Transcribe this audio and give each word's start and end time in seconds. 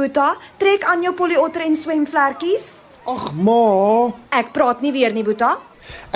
Boeta, 0.00 0.30
trek 0.56 0.86
aan 0.88 1.02
jou 1.04 1.12
poliotter 1.12 1.66
en 1.66 1.74
swemvlekkies. 1.76 2.78
Ag 3.10 3.32
ma, 3.36 4.08
Ek 4.32 4.48
praat 4.56 4.80
nie 4.80 4.92
weer 4.96 5.12
nie, 5.12 5.24
Boeta. 5.26 5.58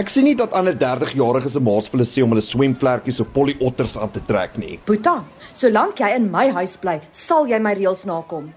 ek 0.01 0.09
sien 0.09 0.25
nie 0.25 0.35
dat 0.39 0.53
ander 0.57 0.73
30-jariges 0.79 1.53
se 1.53 1.61
maas 1.61 1.89
vir 1.91 1.99
hulle 1.99 2.07
sê 2.09 2.23
om 2.25 2.31
hulle 2.33 2.43
swemvlekkies 2.43 3.21
of 3.21 3.29
poliotters 3.35 3.97
aan 4.01 4.11
te 4.15 4.23
trek 4.27 4.57
nie. 4.57 4.79
Boeta, 4.87 5.19
solank 5.53 6.01
jy 6.01 6.15
in 6.17 6.31
my 6.33 6.49
huis 6.57 6.77
bly, 6.81 6.97
sal 7.11 7.45
jy 7.51 7.59
my 7.61 7.75
reëls 7.77 8.07
nakom. 8.09 8.53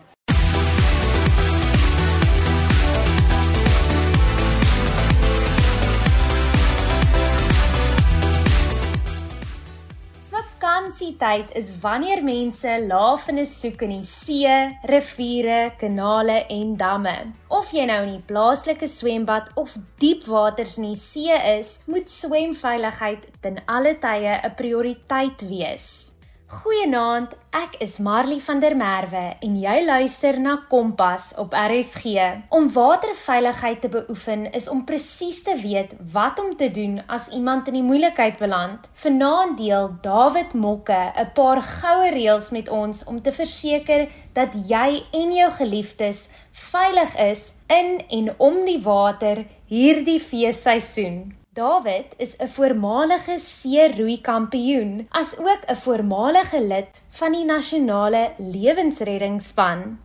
Vakansietyd 10.98 11.52
is 11.54 11.75
wanneer 11.77 12.23
mense 12.25 12.71
lafende 12.89 13.43
soek 13.45 13.84
in 13.86 13.91
die 14.00 14.05
see, 14.09 14.50
riviere, 14.89 15.75
kanale 15.77 16.39
en 16.49 16.72
damme. 16.80 17.13
Of 17.53 17.70
jy 17.70 17.85
nou 17.85 17.99
in 18.08 18.16
die 18.16 18.26
plaaslike 18.26 18.89
swembad 18.89 19.52
of 19.62 19.77
diepwaters 20.02 20.80
in 20.81 20.89
die 20.89 20.98
see 20.98 21.38
is, 21.53 21.75
moet 21.86 22.09
swemveiligheid 22.09 23.30
ten 23.45 23.62
alle 23.70 23.94
tye 24.02 24.41
'n 24.41 24.55
prioriteit 24.58 25.45
wees. 25.45 26.16
Goeienaand, 26.48 27.34
ek 27.52 27.74
is 27.84 27.98
Marley 28.00 28.38
van 28.40 28.62
der 28.64 28.72
Merwe 28.80 29.34
en 29.44 29.56
jy 29.60 29.82
luister 29.84 30.38
na 30.40 30.54
Kompas 30.72 31.34
op 31.44 31.52
RSG. 31.52 32.22
Om 32.56 32.70
waterveiligheid 32.72 33.82
te 33.84 33.90
beoefen 33.92 34.46
is 34.56 34.70
om 34.72 34.86
presies 34.88 35.42
te 35.44 35.58
weet 35.60 35.92
wat 36.14 36.40
om 36.40 36.54
te 36.56 36.70
doen 36.72 37.02
as 37.12 37.26
iemand 37.36 37.68
in 37.68 37.76
die 37.76 37.84
moeilikheid 37.84 38.40
beland. 38.40 38.88
Vanaand 39.04 39.60
deel 39.60 39.90
David 40.02 40.56
Mokke 40.56 41.12
'n 41.20 41.34
paar 41.36 41.60
goue 41.62 42.14
reëls 42.16 42.48
met 42.56 42.70
ons 42.70 43.04
om 43.04 43.20
te 43.22 43.32
verseker 43.36 44.08
dat 44.32 44.56
jy 44.70 45.04
en 45.12 45.34
jou 45.36 45.52
geliefdes 45.52 46.30
veilig 46.72 47.12
is 47.20 47.54
in 47.68 48.00
en 48.08 48.34
om 48.38 48.64
die 48.64 48.80
water 48.80 49.44
hierdie 49.67 50.20
feesseisoen. 50.20 51.36
David 51.58 52.05
is 52.17 52.36
'n 52.38 52.47
voormalige 52.47 53.36
see-roei 53.39 54.22
kampioen, 54.22 55.08
asook 55.09 55.61
'n 55.66 55.75
voormalige 55.75 56.61
lid 56.61 57.02
van 57.09 57.31
die 57.31 57.45
nasionale 57.45 58.33
lewensreddingsspan. 58.38 59.99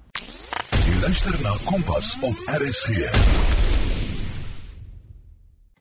Jy 0.87 0.95
luister 1.01 1.43
na 1.43 1.53
Kompas 1.65 2.17
op 2.21 2.37
RSG. 2.61 2.89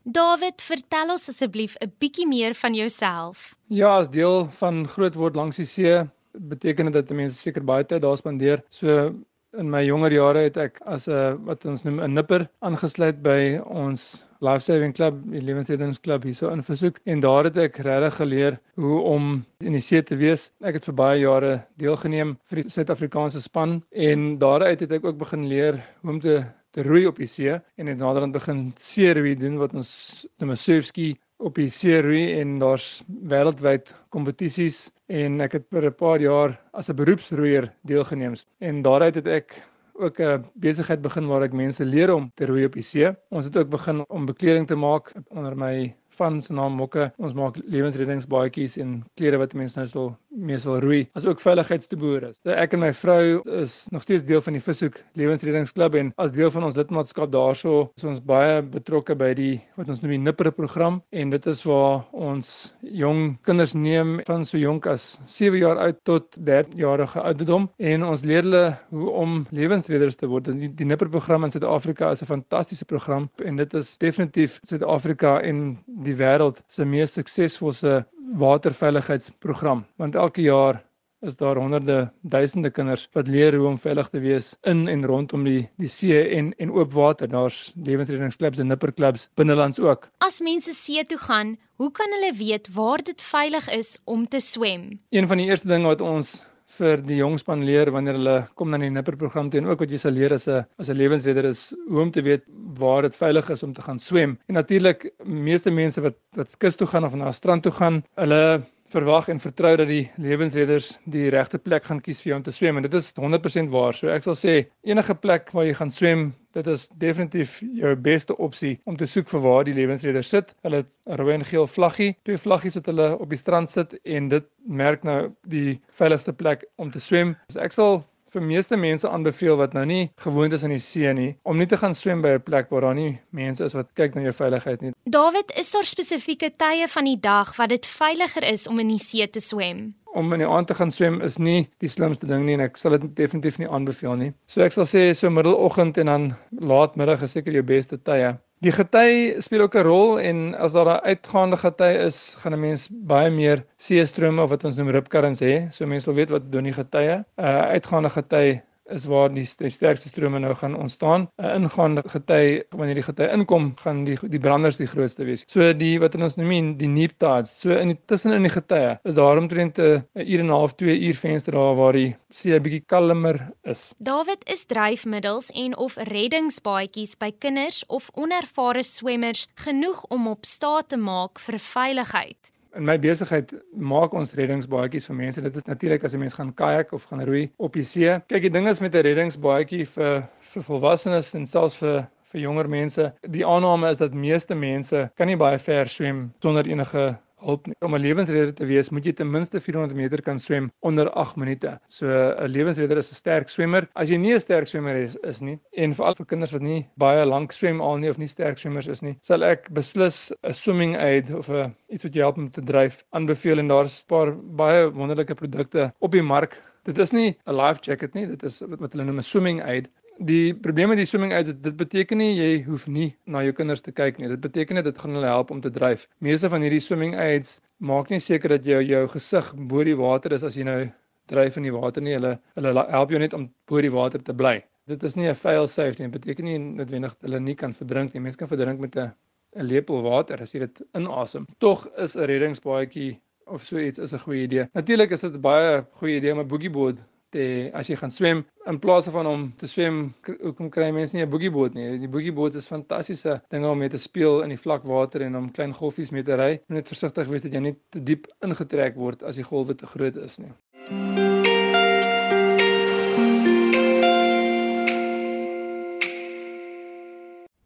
David, 0.03 0.61
vertel 0.61 1.09
ons 1.09 1.29
asseblief 1.29 1.75
'n 1.79 1.93
bietjie 1.97 2.27
meer 2.27 2.53
van 2.53 2.73
jouself. 2.73 3.55
Ja, 3.67 3.97
as 3.97 4.09
deel 4.09 4.49
van 4.51 4.87
grootword 4.87 5.35
langs 5.35 5.55
die 5.55 5.65
see 5.65 6.03
beteken 6.31 6.85
dit 6.85 6.93
dat 6.93 7.09
mense 7.09 7.37
seker 7.37 7.63
baie 7.63 7.85
tyd 7.85 8.01
daar 8.01 8.17
spandeer. 8.17 8.63
So 8.69 9.13
in 9.57 9.69
my 9.69 9.81
jonger 9.83 10.13
jare 10.15 10.43
het 10.47 10.57
ek 10.57 10.81
as 10.85 11.07
'n 11.07 11.45
wat 11.45 11.65
ons 11.65 11.83
noem 11.83 11.99
'n 11.99 12.13
nipper 12.13 12.47
aangesluit 12.61 13.21
by 13.21 13.59
ons 13.65 14.25
Life 14.41 14.63
Saving 14.63 14.93
Club, 14.93 15.21
die 15.29 15.41
lewensreddingsklub 15.41 16.23
hierso 16.23 16.49
in 16.49 16.63
Versoek. 16.63 16.99
En 17.05 17.19
daar 17.19 17.43
het 17.43 17.57
ek 17.57 17.77
regtig 17.77 18.15
geleer 18.15 18.59
hoe 18.75 18.99
om 19.01 19.45
in 19.59 19.73
die 19.73 19.81
see 19.81 20.01
te 20.01 20.15
wees. 20.15 20.51
Ek 20.61 20.73
het 20.73 20.85
vir 20.85 20.93
baie 20.93 21.19
jare 21.19 21.65
deelgeneem 21.77 22.37
vir 22.49 22.63
die 22.63 22.69
Suid-Afrikaanse 22.69 23.41
span. 23.41 23.83
En 23.91 24.37
daaruit 24.37 24.79
het 24.79 24.91
ek 24.91 25.05
ook 25.05 25.17
begin 25.17 25.47
leer 25.47 25.73
hoe 26.01 26.11
om 26.11 26.19
te 26.19 26.43
te 26.71 26.83
roei 26.83 27.05
op 27.05 27.17
die 27.17 27.27
see. 27.27 27.59
En 27.75 27.87
het 27.87 27.97
naderhand 27.97 28.33
begin 28.33 28.73
seeroei 28.79 29.35
doen 29.35 29.57
wat 29.57 29.73
ons 29.73 30.25
noem 30.39 30.51
'n 30.51 30.57
surfski 30.57 31.19
op 31.41 31.57
die 31.57 31.69
see 31.73 31.97
roei 32.01 32.39
en 32.39 32.59
daar's 32.61 33.01
wêreldwyd 33.07 33.91
kompetisies 34.13 34.91
en 35.09 35.41
ek 35.41 35.57
het 35.57 35.65
vir 35.73 35.89
'n 35.89 35.97
paar 35.97 36.21
jaar 36.21 36.59
as 36.73 36.89
'n 36.89 36.95
beroepsroeier 36.95 37.71
deelgeneem. 37.83 38.35
En 38.59 38.81
daaruit 38.81 39.15
het 39.15 39.27
ek 39.27 39.61
ook 39.93 40.19
'n 40.19 40.45
besigheid 40.53 41.01
begin 41.01 41.27
waar 41.27 41.43
ek 41.43 41.53
mense 41.53 41.85
leer 41.85 42.13
om 42.13 42.31
te 42.35 42.45
roei 42.45 42.65
op 42.65 42.73
die 42.73 42.83
see. 42.83 43.11
Ons 43.29 43.45
het 43.45 43.57
ook 43.57 43.69
begin 43.69 44.05
om 44.09 44.25
bekleding 44.25 44.67
te 44.67 44.75
maak 44.75 45.13
onder 45.29 45.55
my 45.55 45.95
van 46.19 46.41
se 46.41 46.53
naam 46.53 46.75
Mokke. 46.79 47.11
Ons 47.17 47.33
maak 47.37 47.57
lewensreddingsbaadjies 47.65 48.77
en 48.81 49.01
klere 49.19 49.37
wat 49.41 49.53
mense 49.53 49.79
nou 49.79 49.87
sal 49.87 50.11
mees 50.31 50.63
wil 50.65 50.79
roei, 50.79 51.01
as 51.17 51.25
ook 51.27 51.41
veiligheidstoeboere. 51.43 52.31
So 52.39 52.53
ek 52.55 52.75
en 52.75 52.83
my 52.85 52.91
vrou 52.95 53.41
is 53.61 53.83
nog 53.91 54.05
steeds 54.05 54.23
deel 54.27 54.41
van 54.43 54.55
die 54.55 54.63
Vishoek 54.63 55.01
Lewensreddingsklub 55.19 55.97
en 55.99 56.11
as 56.21 56.31
deel 56.35 56.51
van 56.53 56.67
ons 56.67 56.77
lidmaatskap 56.79 57.31
daarso 57.33 57.89
is 57.99 58.05
ons 58.07 58.21
baie 58.23 58.61
betrokke 58.63 59.15
by 59.19 59.31
die 59.37 59.53
wat 59.79 59.91
ons 59.91 60.01
noem 60.03 60.15
die 60.15 60.21
Nipper 60.23 60.51
program 60.55 61.01
en 61.11 61.33
dit 61.33 61.47
is 61.51 61.63
waar 61.67 62.05
ons 62.15 62.51
jong 62.81 63.35
kinders 63.47 63.75
neem 63.75 64.19
van 64.27 64.45
so 64.47 64.59
jonk 64.61 64.87
as 64.91 65.17
7 65.27 65.59
jaar 65.59 65.81
oud 65.83 65.99
tot 66.07 66.37
13 66.39 66.79
jarige 66.79 67.21
ouderdom 67.21 67.67
en 67.91 68.07
ons 68.07 68.25
leer 68.27 68.47
hulle 68.47 68.63
hoe 68.91 69.11
om 69.21 69.41
lewensredders 69.51 70.17
te 70.19 70.29
word. 70.31 70.47
Die, 70.55 70.71
die 70.79 70.87
Nipper 70.87 71.11
program 71.11 71.45
in 71.45 71.53
Suid-Afrika 71.53 72.11
is 72.11 72.23
'n 72.23 72.31
fantastiese 72.31 72.85
program 72.85 73.29
en 73.43 73.55
dit 73.55 73.73
is 73.73 73.97
definitief 73.97 74.59
Suid-Afrika 74.63 75.39
en 75.41 75.77
die 76.03 76.15
wêreld 76.17 76.63
se 76.67 76.85
mees 76.85 77.17
suksesvolle 77.17 78.05
waterveiligheidsprogram 78.41 79.85
want 80.01 80.15
elke 80.15 80.41
jaar 80.41 80.81
is 81.21 81.35
daar 81.35 81.55
honderde 81.55 82.11
duisende 82.21 82.69
kinders 82.69 83.07
wat 83.13 83.27
leer 83.27 83.55
hoe 83.55 83.67
om 83.67 83.77
veilig 83.77 84.09
te 84.09 84.19
wees 84.19 84.55
in 84.61 84.87
en 84.89 85.05
rondom 85.05 85.43
die 85.45 85.69
die 85.77 85.89
see 85.89 86.21
en 86.37 86.51
en 86.57 86.71
oop 86.73 86.93
water. 86.93 87.29
Daar's 87.29 87.73
lewensreddingsklubs 87.75 88.59
en 88.59 88.67
nipperklubs 88.67 89.29
binnelands 89.35 89.79
ook. 89.79 90.09
As 90.17 90.39
mense 90.41 90.73
see 90.73 91.05
toe 91.05 91.17
gaan, 91.17 91.57
hoe 91.77 91.91
kan 91.91 92.09
hulle 92.17 92.33
weet 92.37 92.73
waar 92.73 93.03
dit 93.03 93.21
veilig 93.21 93.69
is 93.69 93.97
om 94.03 94.27
te 94.27 94.39
swem? 94.39 94.99
Een 95.09 95.27
van 95.27 95.37
die 95.37 95.45
eerste 95.45 95.67
dinge 95.67 95.87
wat 95.93 96.01
ons 96.01 96.39
vir 96.77 97.01
die 97.05 97.17
jongspan 97.19 97.65
leer 97.67 97.91
wanneer 97.91 98.17
hulle 98.19 98.35
kom 98.55 98.71
na 98.71 98.77
die 98.81 98.89
nipperprogram 98.89 99.49
toe 99.51 99.61
en 99.61 99.69
ook 99.71 99.83
wat 99.83 99.91
jy 99.91 99.99
sal 100.01 100.15
leer 100.15 100.33
as 100.33 100.47
'n 100.47 100.65
as 100.79 100.89
'n 100.89 100.97
lewensredder 100.97 101.45
is 101.45 101.73
hoe 101.89 102.01
om 102.01 102.11
te 102.11 102.21
weet 102.21 102.43
waar 102.79 103.01
dit 103.01 103.15
veilig 103.15 103.49
is 103.49 103.63
om 103.63 103.73
te 103.73 103.81
gaan 103.81 103.99
swem. 103.99 104.37
En 104.47 104.55
natuurlik 104.55 105.11
meeste 105.25 105.71
mense 105.71 106.01
wat 106.01 106.15
wat 106.35 106.57
kus 106.57 106.75
toe 106.75 106.87
gaan 106.87 107.05
of 107.05 107.15
na 107.15 107.27
'n 107.27 107.33
strand 107.33 107.63
toe 107.63 107.71
gaan, 107.71 108.03
hulle 108.15 108.63
verwag 108.91 109.29
en 109.31 109.39
vertrou 109.39 109.73
dat 109.79 109.87
die 109.89 110.03
lewensredders 110.21 110.93
die 111.11 111.29
regte 111.33 111.59
plek 111.61 111.87
gaan 111.87 112.01
kies 112.03 112.21
vir 112.21 112.31
jou 112.31 112.37
om 112.39 112.45
te 112.45 112.53
swem 112.55 112.77
en 112.77 112.85
dit 112.85 112.97
is 112.99 113.13
100% 113.17 113.71
waar. 113.73 113.97
So 113.97 114.11
ek 114.11 114.27
sal 114.27 114.37
sê 114.37 114.55
enige 114.87 115.15
plek 115.23 115.51
waar 115.55 115.67
jy 115.67 115.75
gaan 115.79 115.93
swem, 115.93 116.25
dit 116.55 116.67
is 116.67 116.87
definitief 116.99 117.57
jou 117.79 117.93
beste 117.95 118.35
opsie 118.43 118.73
om 118.89 118.97
te 118.99 119.07
soek 119.07 119.29
vir 119.31 119.43
waar 119.45 119.67
die 119.67 119.75
lewensredder 119.77 120.25
sit. 120.27 120.51
Hulle 120.65 120.83
het 120.83 120.91
'n 121.07 121.19
rooi 121.21 121.33
en 121.35 121.47
geel 121.47 121.67
vlaggie, 121.67 122.15
twee 122.25 122.37
vlaggies 122.37 122.75
wat 122.75 122.85
hulle 122.91 123.17
op 123.17 123.29
die 123.29 123.39
strand 123.39 123.69
sit 123.69 123.93
en 124.03 124.29
dit 124.29 124.45
merk 124.67 125.03
nou 125.03 125.31
die 125.47 125.79
veiligste 125.89 126.33
plek 126.33 126.65
om 126.77 126.91
te 126.91 126.99
swem. 126.99 127.35
So 127.49 127.59
ek 127.59 127.71
sal 127.71 128.03
vir 128.31 128.43
meeste 128.43 128.77
mense 128.79 129.09
aanbeveel 129.09 129.57
wat 129.59 129.73
nou 129.75 129.83
nie 129.85 130.11
gewoond 130.23 130.53
is 130.55 130.63
aan 130.63 130.75
die 130.75 130.83
see 130.83 131.11
nie 131.13 131.31
om 131.43 131.57
nie 131.59 131.67
te 131.67 131.79
gaan 131.81 131.95
swem 131.97 132.21
by 132.23 132.35
'n 132.37 132.43
plek 132.47 132.69
waar 132.71 132.81
daar 132.87 132.95
nie 132.95 133.19
mense 133.31 133.63
is 133.65 133.73
wat 133.73 133.93
kyk 133.95 134.15
na 134.15 134.21
jou 134.21 134.33
veiligheid 134.33 134.81
nie. 134.81 134.91
David, 135.05 135.51
is 135.59 135.71
daar 135.71 135.85
spesifieke 135.85 136.51
tye 136.57 136.87
van 136.87 137.05
die 137.05 137.19
dag 137.19 137.55
wat 137.57 137.69
dit 137.69 137.85
veiliger 137.85 138.43
is 138.43 138.67
om 138.67 138.79
in 138.79 138.87
die 138.87 138.99
see 138.99 139.27
te 139.27 139.39
swem? 139.39 139.93
Om 140.13 140.33
in 140.33 140.39
die 140.39 140.47
aand 140.47 140.67
te 140.67 140.73
gaan 140.73 140.91
swem 140.91 141.21
is 141.21 141.37
nie 141.37 141.69
die 141.79 141.89
slimste 141.89 142.27
ding 142.27 142.45
nie 142.45 142.53
en 142.53 142.61
ek 142.61 142.77
sal 142.77 142.91
dit 142.91 143.15
definitief 143.15 143.57
nie 143.59 143.67
aanbeveel 143.67 144.15
nie. 144.15 144.33
So 144.47 144.61
ek 144.61 144.71
sal 144.71 144.85
sê 144.85 145.13
so 145.15 145.29
middeloggend 145.29 145.97
en 145.97 146.05
dan 146.05 146.35
laatmiddag 146.51 147.21
is 147.23 147.31
seker 147.31 147.53
jou 147.53 147.63
beste 147.63 147.97
tye. 147.97 148.37
Die 148.61 148.69
gety 148.69 149.41
speel 149.41 149.63
ook 149.65 149.75
'n 149.75 149.81
rol 149.81 150.19
en 150.19 150.53
as 150.55 150.73
daar 150.73 150.85
'n 150.85 151.05
uitgaande 151.09 151.57
gety 151.57 151.91
is, 152.05 152.35
gaan 152.37 152.53
'n 152.53 152.59
mens 152.59 152.87
baie 152.91 153.29
meer 153.29 153.65
seestrome 153.77 154.41
of 154.41 154.49
wat 154.49 154.63
ons 154.63 154.75
noem 154.75 154.89
ripcurrents 154.89 155.41
hê. 155.41 155.71
So 155.73 155.85
mense 155.85 156.05
wil 156.05 156.15
weet 156.15 156.29
wat 156.29 156.51
doen 156.51 156.63
die 156.63 156.73
getye. 156.73 157.25
'n 157.37 157.43
uh, 157.43 157.61
Uitgaande 157.73 158.09
gety 158.09 158.61
is 158.89 159.05
waar 159.05 159.29
die, 159.33 159.45
die 159.45 159.69
sterkste 159.69 160.09
strome 160.09 160.39
nou 160.39 160.53
gaan 160.57 160.75
ontstaan. 160.75 161.27
'n 161.37 161.61
Ingaande 161.61 162.03
gety, 162.07 162.63
wanneer 162.69 162.95
die 162.95 163.03
gety 163.03 163.27
inkom, 163.33 163.73
gaan 163.77 164.03
die 164.05 164.17
die 164.21 164.39
branders 164.39 164.77
die 164.77 164.87
grootste 164.87 165.25
wees. 165.25 165.45
So 165.47 165.73
die 165.73 165.99
wat 165.99 166.15
ons 166.15 166.35
noem 166.35 166.77
die 166.77 166.87
neap 166.87 167.17
tides. 167.17 167.59
So 167.59 167.71
in 167.71 167.93
die, 167.93 167.99
tussen 168.05 168.33
in 168.33 168.43
die 168.43 168.53
getye 168.53 168.99
is 169.03 169.15
daar 169.15 169.37
omtrent 169.37 169.79
'n 169.79 170.03
uur 170.15 170.39
en 170.39 170.45
'n 170.45 170.49
half, 170.49 170.75
2 170.75 170.99
uur 170.99 171.15
venster 171.15 171.53
daar 171.53 171.75
waar 171.75 171.93
die 171.93 172.15
see 172.29 172.53
'n 172.53 172.63
bietjie 172.63 172.85
kalmer 172.85 173.51
is. 173.63 173.93
David 173.97 174.43
is 174.49 174.65
dryfmiddels 174.65 175.49
en 175.51 175.77
of 175.77 175.95
reddingsbaadjies 175.95 177.17
by 177.17 177.31
kinders 177.39 177.83
of 177.87 178.09
onervare 178.13 178.83
swemmers 178.83 179.47
genoeg 179.55 180.05
om 180.09 180.27
op 180.27 180.45
staat 180.45 180.89
te 180.89 180.97
maak 180.97 181.39
vir 181.39 181.59
veiligheid. 181.59 182.51
In 182.75 182.85
my 182.87 182.95
besigheid 182.99 183.51
maak 183.75 184.13
ons 184.15 184.31
reddingsbaadjies 184.33 185.09
vir 185.09 185.15
mense. 185.15 185.41
Dit 185.43 185.55
is 185.55 185.67
natuurlik 185.67 186.03
as 186.03 186.13
'n 186.13 186.19
mens 186.19 186.33
gaan 186.33 186.53
kajak 186.53 186.93
of 186.93 187.03
gaan 187.03 187.23
roei 187.23 187.51
op 187.57 187.73
die 187.73 187.83
see. 187.83 188.19
Kyk, 188.27 188.41
die 188.41 188.49
ding 188.49 188.67
is 188.67 188.79
met 188.79 188.95
'n 188.95 189.03
reddingsbaadjie 189.03 189.85
vir 189.87 190.27
vir 190.39 190.63
volwassenes 190.63 191.33
en 191.35 191.45
selfs 191.45 191.77
vir 191.77 192.07
vir 192.31 192.41
jonger 192.41 192.69
mense. 192.69 193.13
Die 193.29 193.45
aanname 193.45 193.89
is 193.89 193.97
dat 193.97 194.13
meeste 194.13 194.55
mense 194.55 195.11
kan 195.15 195.27
nie 195.27 195.37
baie 195.37 195.59
ver 195.59 195.89
swem 195.89 196.33
sonder 196.39 196.67
enige 196.67 197.17
hulp 197.41 197.67
nie. 197.67 197.75
Om 197.81 197.95
'n 197.95 198.01
lewensredder 198.01 198.53
te 198.53 198.65
wees, 198.65 198.89
moet 198.89 199.05
jy 199.05 199.13
ten 199.13 199.31
minste 199.31 199.59
400 199.59 199.97
meter 199.97 200.21
kan 200.21 200.39
swem 200.39 200.71
onder 200.81 201.09
8 201.11 201.35
minute. 201.35 201.79
So 201.89 202.07
'n 202.07 202.47
lewensredder 202.47 202.97
is 202.97 203.11
'n 203.11 203.15
sterk 203.15 203.49
swemmer. 203.49 203.87
As 203.95 204.09
jy 204.09 204.17
nie 204.17 204.33
'n 204.33 204.39
sterk 204.39 204.67
swemmer 204.67 204.95
is, 204.95 205.17
is 205.23 205.41
nie 205.41 205.59
en 205.73 205.93
veral 205.93 206.15
vir 206.15 206.25
kinders 206.25 206.51
wat 206.51 206.61
nie 206.61 206.87
baie 206.97 207.25
lank 207.25 207.51
swem 207.51 207.81
al 207.81 207.97
nie 207.97 208.09
of 208.09 208.17
nie 208.17 208.27
sterk 208.27 208.57
swemmers 208.57 208.87
is 208.87 209.01
nie, 209.01 209.17
sal 209.21 209.43
ek 209.43 209.69
beslis 209.73 210.31
'n 210.43 210.53
swimming 210.53 210.95
aid 210.95 211.33
of 211.33 211.49
'n 211.49 211.75
iets 211.89 212.03
wat 212.03 212.13
jou 212.13 212.23
help 212.23 212.37
om 212.37 212.49
te 212.49 212.61
dryf 212.61 213.03
aanbeveel 213.13 213.59
en 213.59 213.67
daar's 213.67 214.03
'n 214.03 214.07
paar 214.07 214.31
baie 214.33 214.89
wonderlike 214.91 215.35
produkte 215.35 215.93
op 215.99 216.11
die 216.11 216.21
mark 216.21 216.61
Dit 216.83 216.97
is 216.97 217.11
nie 217.13 217.37
'n 217.45 217.55
life 217.55 217.79
jacket 217.85 218.13
nie, 218.15 218.25
dit 218.25 218.43
is 218.43 218.59
wat 218.59 218.93
hulle 218.93 219.03
noem 219.05 219.19
'n 219.19 219.23
swimming 219.23 219.61
aid. 219.61 219.87
Die 220.21 220.53
probleem 220.53 220.91
met 220.91 220.99
die 220.99 221.07
swimming 221.09 221.31
aids 221.33 221.49
is 221.49 221.55
dit 221.57 221.73
beteken 221.73 222.19
nie 222.21 222.35
jy 222.35 222.49
hoef 222.67 222.83
nie 222.85 223.07
na 223.25 223.41
jou 223.41 223.55
kinders 223.57 223.81
te 223.81 223.89
kyk 223.89 224.19
nie. 224.21 224.27
Dit 224.29 224.41
beteken 224.43 224.77
net 224.77 224.85
dit 224.85 224.99
gaan 225.01 225.15
hulle 225.17 225.29
help 225.31 225.49
om 225.49 225.61
te 225.63 225.71
dryf. 225.73 226.03
Meeste 226.21 226.49
van 226.53 226.61
hierdie 226.61 226.81
swimming 226.83 227.15
aids 227.17 227.55
maak 227.81 228.11
nie 228.13 228.19
seker 228.21 228.53
dat 228.53 228.67
jou 228.69 228.83
jou 228.85 228.99
gesig 229.15 229.49
bo 229.71 229.81
die 229.87 229.95
water 229.97 230.35
is 230.37 230.45
as 230.45 230.59
jy 230.59 230.67
nou 230.67 230.83
dryf 231.31 231.57
in 231.57 231.65
die 231.65 231.73
water 231.73 232.05
nie. 232.05 232.13
Hulle 232.19 232.35
hulle 232.53 232.85
help 232.93 233.15
jou 233.15 233.23
net 233.23 233.33
om 233.33 233.47
bo 233.65 233.81
die 233.81 233.89
water 233.89 234.21
te 234.21 234.35
bly. 234.37 234.59
Dit 234.91 235.01
is 235.09 235.17
nie 235.17 235.25
'n 235.27 235.33
fail 235.33 235.67
safe 235.67 235.97
nie. 235.97 236.11
Dit 236.11 236.21
beteken 236.21 236.45
nie 236.45 236.59
noodwendig 236.59 237.17
hulle 237.21 237.39
nie 237.39 237.55
kan 237.55 237.73
verdrink 237.73 238.13
nie. 238.13 238.21
Mense 238.21 238.37
kan 238.37 238.47
verdrink 238.47 238.79
met 238.79 238.95
'n 238.95 239.11
'n 239.55 239.65
lepel 239.65 240.03
water 240.03 240.39
as 240.41 240.53
jy 240.53 240.59
dit 240.59 240.81
inasem. 240.93 241.47
Tog 241.57 241.87
is 241.97 242.15
'n 242.15 242.27
reddingsbaadjie 242.29 243.19
of 243.47 243.65
so 243.65 243.79
iets 243.79 243.97
is 243.97 244.13
'n 244.13 244.19
goeie 244.19 244.43
idee. 244.43 244.69
Natuurlik 244.73 245.11
is 245.11 245.21
dit 245.21 245.41
baie 245.41 245.83
goeie 245.97 246.17
idee 246.17 246.31
om 246.31 246.39
'n 246.39 246.47
boogieboot 246.47 246.97
te 247.31 247.45
as 247.73 247.89
jy 247.89 247.97
gaan 247.99 248.11
swem 248.11 248.43
in 248.69 248.79
plaas 248.79 249.09
van 249.13 249.27
om 249.27 249.47
te 249.57 249.67
swem 249.67 250.01
hoekom 250.27 250.69
kry 250.69 250.91
mense 250.91 251.15
nie 251.15 251.23
'n 251.25 251.29
boogieboot 251.29 251.73
nie. 251.73 251.97
Die 251.99 252.11
boogieboot 252.11 252.55
is 252.55 252.67
fantastiese 252.67 253.41
dinge 253.49 253.67
om 253.67 253.77
mee 253.77 253.89
te 253.89 253.97
speel 253.97 254.43
in 254.43 254.49
die 254.49 254.61
vlak 254.63 254.83
water 254.83 255.21
en 255.21 255.35
om 255.35 255.51
klein 255.51 255.73
golfies 255.73 256.11
mee 256.11 256.23
te 256.23 256.35
ry. 256.35 256.51
Moet 256.67 256.77
net 256.83 256.87
versigtig 256.87 257.27
wees 257.27 257.43
dat 257.43 257.53
jy 257.53 257.59
nie 257.59 257.75
te 257.89 258.03
diep 258.03 258.27
ingetrek 258.41 258.95
word 258.95 259.23
as 259.23 259.35
die 259.35 259.43
golwe 259.43 259.75
te 259.75 259.85
groot 259.85 260.15
is 260.15 260.39
nie. 260.39 261.30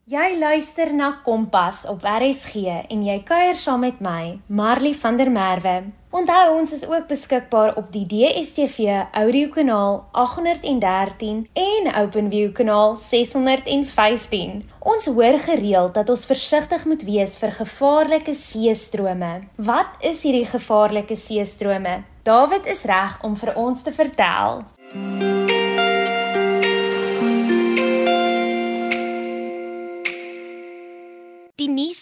Jy 0.06 0.36
luister 0.38 0.92
na 0.94 1.08
Kompas 1.26 1.80
op 1.90 2.04
RSG 2.06 2.68
en 2.94 3.00
jy 3.02 3.16
kuier 3.26 3.56
saam 3.58 3.82
met 3.82 3.98
my, 4.06 4.36
Marley 4.54 4.92
van 4.94 5.16
der 5.18 5.32
Merwe. 5.34 5.88
Onthou 6.14 6.60
ons 6.60 6.76
is 6.78 6.84
ook 6.86 7.08
beskikbaar 7.10 7.72
op 7.82 7.88
die 7.90 8.04
DStv 8.06 8.86
audiokanaal 9.18 9.98
813 10.14 11.40
en 11.58 11.90
OpenView 12.04 12.52
kanaal 12.54 12.94
615. 13.02 14.62
Ons 14.86 15.10
hoor 15.10 15.40
gereeld 15.42 15.98
dat 15.98 16.14
ons 16.14 16.28
versigtig 16.30 16.86
moet 16.86 17.08
wees 17.10 17.34
vir 17.42 17.58
gevaarlike 17.64 18.38
seestrome. 18.38 19.34
Wat 19.58 20.06
is 20.06 20.22
hierdie 20.22 20.46
gevaarlike 20.54 21.18
seestrome? 21.18 22.04
David 22.22 22.70
is 22.70 22.86
reg 22.86 23.18
om 23.26 23.34
vir 23.42 23.56
ons 23.58 23.82
te 23.82 23.96
vertel. 23.98 24.62
Die 24.94 25.45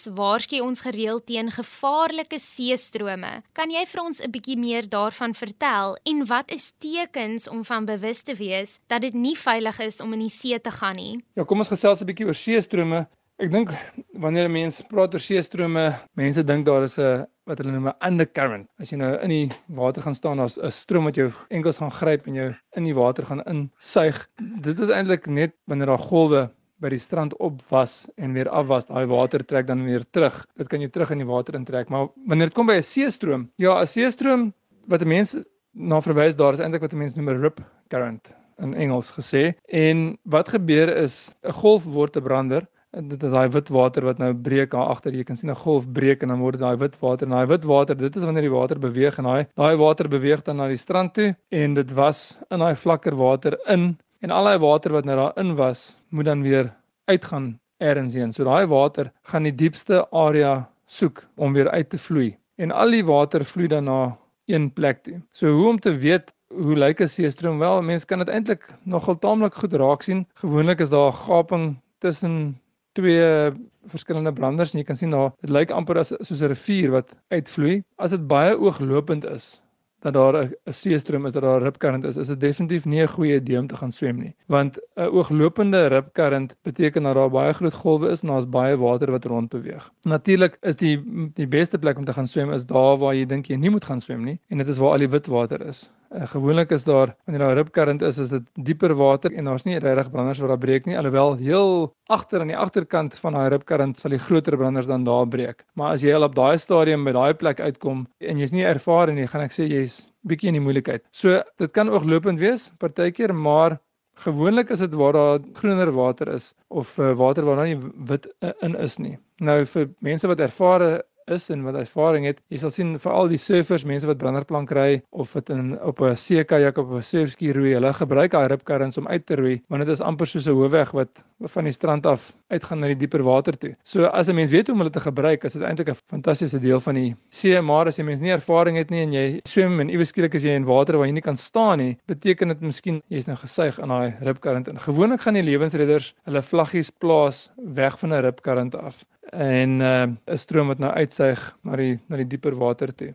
nuus 0.04 0.16
waarsku 0.16 0.60
ons 0.62 0.80
gereeld 0.80 1.26
teen 1.26 1.50
gevaarlike 1.50 2.38
seestrome. 2.38 3.42
Kan 3.54 3.70
jy 3.70 3.84
vir 3.86 4.02
ons 4.02 4.20
'n 4.20 4.30
bietjie 4.30 4.56
meer 4.56 4.88
daarvan 4.88 5.34
vertel 5.34 5.96
en 6.04 6.26
wat 6.26 6.50
is 6.50 6.72
tekens 6.78 7.48
om 7.48 7.64
van 7.64 7.86
bewus 7.86 8.22
te 8.22 8.34
wees 8.34 8.80
dat 8.88 9.02
dit 9.02 9.14
nie 9.14 9.36
veilig 9.36 9.80
is 9.80 10.00
om 10.00 10.12
in 10.12 10.20
die 10.20 10.28
see 10.28 10.58
te 10.58 10.70
gaan 10.70 10.96
nie? 10.96 11.20
Ja, 11.34 11.44
kom 11.44 11.58
ons 11.58 11.68
gesels 11.68 12.00
'n 12.00 12.06
bietjie 12.06 12.26
oor 12.26 12.34
seestrome. 12.34 13.06
Ek 13.38 13.50
dink 13.50 13.70
wanneer 14.12 14.48
mense 14.48 14.84
praat 14.84 15.14
oor 15.14 15.20
seestrome, 15.20 15.98
mense 16.14 16.44
dink 16.44 16.64
daar 16.66 16.84
is 16.84 16.98
'n 16.98 17.26
wat 17.46 17.58
hulle 17.58 17.72
noem 17.72 17.88
'n 17.88 18.06
undercurrent. 18.06 18.68
As 18.78 18.90
jy 18.90 18.96
nou 18.96 19.18
in 19.22 19.28
die 19.28 19.50
water 19.68 20.02
gaan 20.02 20.14
staan, 20.14 20.36
daar's 20.36 20.58
'n 20.58 20.70
stroom 20.70 21.04
wat 21.04 21.16
jou 21.16 21.32
enkels 21.50 21.78
gaan 21.78 21.90
gryp 21.90 22.26
en 22.26 22.34
jou 22.34 22.54
in 22.76 22.84
die 22.84 22.94
water 22.94 23.24
gaan 23.24 23.42
insuig. 23.44 24.28
Dit 24.60 24.78
is 24.78 24.88
eintlik 24.88 25.26
net 25.26 25.52
wanneer 25.66 25.86
daar 25.86 25.98
golwe 25.98 26.50
by 26.84 26.92
die 26.92 27.00
strand 27.02 27.34
opwas 27.40 28.04
en 28.20 28.36
weer 28.36 28.50
afwas, 28.52 28.86
daai 28.90 29.06
water 29.10 29.44
trek 29.44 29.66
dan 29.70 29.84
weer 29.86 30.04
terug. 30.12 30.42
Dit 30.60 30.68
kan 30.68 30.84
jy 30.84 30.90
terug 30.92 31.14
in 31.14 31.24
die 31.24 31.30
water 31.30 31.56
intrek, 31.56 31.88
maar 31.92 32.10
wanneer 32.28 32.52
dit 32.52 32.58
kom 32.58 32.68
by 32.68 32.76
'n 32.78 32.82
seestroom, 32.82 33.50
ja, 33.56 33.80
'n 33.80 33.86
seestroom 33.86 34.52
wat 34.88 35.02
'n 35.02 35.08
mens 35.08 35.36
na 35.72 36.00
verwys 36.00 36.36
daar 36.36 36.52
is 36.52 36.60
eintlik 36.60 36.82
wat 36.82 36.92
'n 36.92 36.98
mens 36.98 37.14
noem 37.16 37.30
'n 37.30 37.40
rip 37.42 37.60
current 37.88 38.30
in 38.58 38.74
Engels 38.74 39.10
gesê. 39.10 39.54
En 39.68 40.18
wat 40.22 40.48
gebeur 40.48 40.88
is 40.96 41.34
'n 41.42 41.52
golf 41.52 41.84
word 41.84 42.16
'n 42.16 42.22
brander. 42.22 42.66
En 42.92 43.08
dit 43.08 43.22
is 43.22 43.30
daai 43.30 43.48
wit 43.48 43.68
water 43.68 44.04
wat 44.04 44.18
nou 44.18 44.32
breek 44.34 44.70
daar 44.70 44.86
agter. 44.86 45.12
Jy 45.12 45.24
kan 45.24 45.36
sien 45.36 45.50
'n 45.50 45.54
golf 45.54 45.92
breek 45.92 46.22
en 46.22 46.28
dan 46.28 46.38
word 46.38 46.58
daai 46.58 46.76
wit 46.76 46.96
water 47.00 47.26
en 47.26 47.32
daai 47.32 47.46
wit 47.46 47.64
water, 47.64 47.96
dit 47.96 48.16
is 48.16 48.22
wanneer 48.22 48.42
die 48.42 48.50
water 48.50 48.78
beweeg 48.78 49.18
en 49.18 49.24
daai 49.24 49.46
daai 49.56 49.76
water 49.76 50.08
beweeg 50.08 50.44
dan 50.44 50.56
na 50.56 50.68
die 50.68 50.76
strand 50.76 51.14
toe 51.14 51.36
en 51.50 51.74
dit 51.74 51.92
was 51.92 52.38
in 52.50 52.58
daai 52.58 52.76
vlakker 52.76 53.16
water 53.16 53.58
in 53.66 53.96
en 54.20 54.30
al 54.30 54.44
daai 54.44 54.58
water 54.58 54.92
wat 54.92 55.04
nou 55.04 55.16
daarin 55.16 55.54
was, 55.56 55.96
moet 56.14 56.24
dan 56.30 56.42
weer 56.42 56.72
uitgaan 57.10 57.58
elders 57.82 58.14
heen. 58.14 58.32
So 58.32 58.44
daai 58.44 58.66
water 58.70 59.10
gaan 59.30 59.48
die 59.48 59.54
diepste 59.54 60.04
area 60.10 60.70
soek 60.86 61.24
om 61.36 61.52
weer 61.52 61.70
uit 61.70 61.90
te 61.90 61.98
vloei. 61.98 62.36
En 62.56 62.70
al 62.70 62.94
die 62.94 63.04
water 63.04 63.44
vloei 63.44 63.68
dan 63.68 63.84
na 63.90 64.16
een 64.46 64.70
plek 64.72 65.02
toe. 65.02 65.20
So 65.32 65.52
hoe 65.52 65.68
om 65.68 65.80
te 65.80 65.92
weet 65.98 66.32
hoe 66.54 66.76
lyk 66.76 67.00
'n 67.00 67.08
seestroom? 67.08 67.58
Wel, 67.58 67.82
mense 67.82 68.06
kan 68.06 68.18
dit 68.18 68.28
eintlik 68.28 68.68
nogal 68.82 69.18
taamlik 69.18 69.54
goed 69.54 69.72
raak 69.72 70.02
sien. 70.02 70.26
Gewoonlik 70.34 70.80
is 70.80 70.90
daar 70.90 71.08
'n 71.08 71.12
gaping 71.26 71.76
tussen 71.98 72.60
twee 72.92 73.50
verskillende 73.86 74.32
branders 74.32 74.72
en 74.72 74.78
jy 74.78 74.84
kan 74.84 74.96
sien 74.96 75.10
daar 75.10 75.32
dit 75.40 75.50
lyk 75.50 75.70
amper 75.70 75.98
as 75.98 76.12
soos 76.20 76.40
'n 76.40 76.46
rivier 76.46 76.90
wat 76.90 77.10
uitvloei. 77.28 77.82
As 77.96 78.10
dit 78.10 78.26
baie 78.26 78.58
ooglopend 78.58 79.24
is, 79.24 79.60
dat 80.04 80.12
daar 80.12 80.34
'n 80.44 80.72
seestroom 80.72 81.26
is, 81.26 81.32
dat 81.32 81.42
daar 81.42 81.60
'n 81.60 81.64
ripkurrent 81.64 82.04
is, 82.04 82.16
is 82.16 82.26
dit 82.26 82.40
definitief 82.40 82.84
nie 82.84 83.02
'n 83.02 83.08
goeie 83.08 83.34
idee 83.34 83.58
om 83.58 83.66
te 83.66 83.76
gaan 83.76 83.92
swem 83.92 84.16
nie. 84.18 84.34
Want 84.46 84.78
'n 84.96 85.00
ooglopende 85.00 85.86
ripkurrent 85.86 86.56
beteken 86.62 87.02
dat 87.02 87.14
daar 87.14 87.30
baie 87.30 87.52
groot 87.52 87.74
golwe 87.74 88.08
is 88.08 88.22
en 88.22 88.28
daar's 88.28 88.48
baie 88.48 88.76
water 88.76 89.10
wat 89.10 89.24
rond 89.24 89.48
beweeg. 89.48 89.90
Natuurlik 90.02 90.58
is 90.60 90.76
die 90.76 91.02
die 91.34 91.48
beste 91.48 91.78
plek 91.78 91.98
om 91.98 92.04
te 92.04 92.12
gaan 92.12 92.28
swem 92.28 92.52
is 92.52 92.66
daar 92.66 92.98
waar 92.98 93.14
jy 93.14 93.26
dink 93.26 93.46
jy 93.46 93.56
nie 93.56 93.70
moet 93.70 93.84
gaan 93.84 94.00
swem 94.00 94.24
nie 94.24 94.40
en 94.48 94.58
dit 94.58 94.68
is 94.68 94.78
waar 94.78 94.92
al 94.92 94.98
die 94.98 95.10
wit 95.10 95.26
water 95.26 95.66
is. 95.66 95.90
Uh, 96.12 96.26
gewoonlik 96.30 96.70
is 96.70 96.84
daar 96.84 97.14
wanneer 97.24 97.46
daar 97.46 97.56
ripkurrent 97.56 98.02
is, 98.02 98.18
is 98.18 98.32
dit 98.34 98.42
dieper 98.66 98.94
water 98.94 99.32
en 99.32 99.44
daar's 99.48 99.64
nie 99.64 99.78
regtig 99.78 100.10
branders 100.10 100.40
wat 100.42 100.52
daar 100.52 100.60
breek 100.62 100.86
nie, 100.86 100.96
alhoewel 100.98 101.36
heel 101.40 101.94
agter 102.12 102.40
aan 102.40 102.52
die 102.52 102.58
agterkant 102.58 103.14
van 103.18 103.38
daai 103.38 103.48
ripkurrent 103.54 103.98
sal 103.98 104.14
die 104.14 104.22
groter 104.22 104.56
branders 104.56 104.86
dan 104.90 105.04
daar 105.04 105.26
breek. 105.28 105.64
Maar 105.74 105.96
as 105.96 106.04
jy 106.04 106.14
al 106.14 106.28
op 106.28 106.36
daai 106.36 106.58
stadium 106.58 107.04
by 107.04 107.14
daai 107.16 107.34
plek 107.34 107.60
uitkom 107.60 108.04
en 108.20 108.42
jy's 108.42 108.52
nie 108.54 108.66
ervare 108.68 109.14
nie, 109.16 109.26
gaan 109.30 109.46
ek 109.46 109.56
sê 109.56 109.66
jy's 109.70 109.98
bietjie 110.28 110.52
in 110.52 110.58
die 110.60 110.64
moeilikheid. 110.64 111.04
So 111.12 111.40
dit 111.60 111.72
kan 111.72 111.90
ooglopend 111.92 112.40
wees 112.40 112.70
partykeer, 112.78 113.34
maar 113.34 113.78
gewoonlik 114.24 114.70
is 114.70 114.78
dit 114.78 114.94
waar 114.94 115.12
daar 115.12 115.40
groener 115.58 115.90
water 115.92 116.28
is 116.34 116.52
of 116.68 116.98
uh, 116.98 117.12
water 117.18 117.44
waar 117.44 117.56
daar 117.56 117.72
nie 117.72 117.80
wit 118.08 118.28
uh, 118.40 118.52
in 118.62 118.76
is 118.78 118.98
nie. 118.98 119.16
Nou 119.42 119.64
vir 119.66 119.90
mense 119.98 120.28
wat 120.30 120.40
ervare 120.40 121.02
is 121.30 121.50
en 121.50 121.62
wat 121.64 121.74
ervaring 121.74 122.26
het, 122.26 122.40
jy 122.48 122.58
sal 122.58 122.70
sien 122.70 122.94
veral 122.98 123.28
die 123.28 123.40
surfers, 123.40 123.84
mense 123.84 124.06
wat 124.06 124.18
branderplank 124.18 124.72
ry 124.76 125.02
of 125.10 125.32
wat 125.34 125.50
in 125.50 125.74
op 125.80 126.00
'n 126.00 126.16
seekajak 126.16 126.78
op 126.78 126.92
'n 126.92 127.02
surfski 127.02 127.52
roei, 127.52 127.74
hulle 127.74 127.92
gebruik 127.92 128.30
daai 128.32 128.48
ripkurrents 128.48 128.98
om 128.98 129.08
uit 129.08 129.26
te 129.26 129.36
roei, 129.36 129.62
want 129.68 129.84
dit 129.84 129.92
is 129.92 130.00
amper 130.00 130.26
soos 130.26 130.46
'n 130.46 130.54
hoofweg 130.54 130.92
wat 130.92 131.24
van 131.40 131.64
die 131.64 131.72
strand 131.72 132.06
af 132.06 132.32
uitgaan 132.48 132.80
na 132.80 132.86
die 132.86 132.96
dieper 132.96 133.22
water 133.22 133.56
toe. 133.58 133.74
So 133.84 134.04
as 134.04 134.28
'n 134.28 134.34
mens 134.34 134.50
weet 134.50 134.66
hoe 134.66 134.74
om 134.74 134.80
hulle 134.80 134.90
te 134.90 135.00
gebruik, 135.00 135.44
is 135.44 135.52
dit 135.52 135.62
eintlik 135.62 135.88
'n 135.88 135.96
fantastiese 136.06 136.60
deel 136.60 136.80
van 136.80 136.94
die 136.94 137.16
see, 137.28 137.60
maar 137.60 137.86
as 137.86 137.96
jy 137.96 138.04
mens 138.04 138.20
nie 138.20 138.30
ervaring 138.30 138.76
het 138.76 138.90
nie 138.90 139.02
en 139.02 139.12
jy 139.12 139.40
swem 139.44 139.80
en 139.80 139.90
iewes 139.90 140.08
skielik 140.08 140.34
is 140.34 140.42
jy 140.42 140.54
in 140.54 140.64
water 140.64 140.96
waar 140.96 141.06
jy 141.06 141.12
nie 141.12 141.22
kan 141.22 141.36
staan 141.36 141.78
nie, 141.78 141.98
beteken 142.06 142.48
dit 142.48 142.60
miskien 142.60 143.02
jy's 143.08 143.26
nou 143.26 143.36
gesuig 143.36 143.78
in 143.78 143.88
daai 143.88 144.14
ripkurrent. 144.20 144.68
En 144.68 144.78
gewoonlik 144.78 145.20
gaan 145.20 145.34
die 145.34 145.42
lewensredders 145.42 146.14
hulle 146.24 146.42
vlaggies 146.42 146.90
plaas 146.90 147.50
weg 147.56 147.98
van 147.98 148.12
'n 148.12 148.22
ripkurrent 148.22 148.74
af 148.74 149.04
en 149.30 149.80
uh, 149.80 150.02
'n 150.02 150.18
uh, 150.26 150.36
stroom 150.36 150.66
wat 150.66 150.78
nou 150.78 150.92
uitsuig 150.92 151.56
na 151.62 151.76
die 151.76 152.00
na 152.08 152.16
die 152.16 152.26
dieper 152.26 152.54
water 152.54 152.94
toe. 152.94 153.14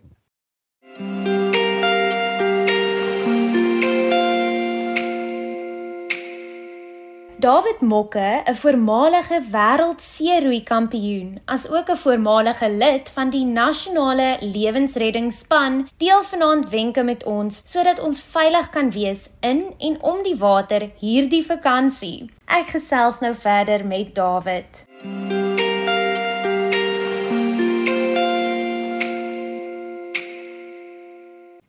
David 7.40 7.82
Mokke, 7.82 8.42
'n 8.46 8.56
voormalige 8.56 9.42
wêreldseeroei 9.52 10.64
kampioen, 10.64 11.40
asook 11.46 11.90
'n 11.90 11.96
voormalige 11.96 12.70
lid 12.70 13.10
van 13.10 13.30
die 13.30 13.46
nasionale 13.46 14.38
lewensreddingsspan, 14.42 15.88
deel 15.98 16.24
vanaand 16.24 16.70
wenke 16.70 17.04
met 17.04 17.24
ons 17.24 17.62
sodat 17.64 18.00
ons 18.00 18.22
veilig 18.22 18.70
kan 18.70 18.92
wees 18.92 19.30
in 19.40 19.64
en 19.78 20.02
om 20.02 20.24
die 20.24 20.38
water 20.38 20.90
hierdie 21.00 21.46
vakansie. 21.46 22.30
Ek 22.46 22.66
gesels 22.66 23.20
nou 23.20 23.36
verder 23.36 23.86
met 23.86 24.16
David. 24.16 24.86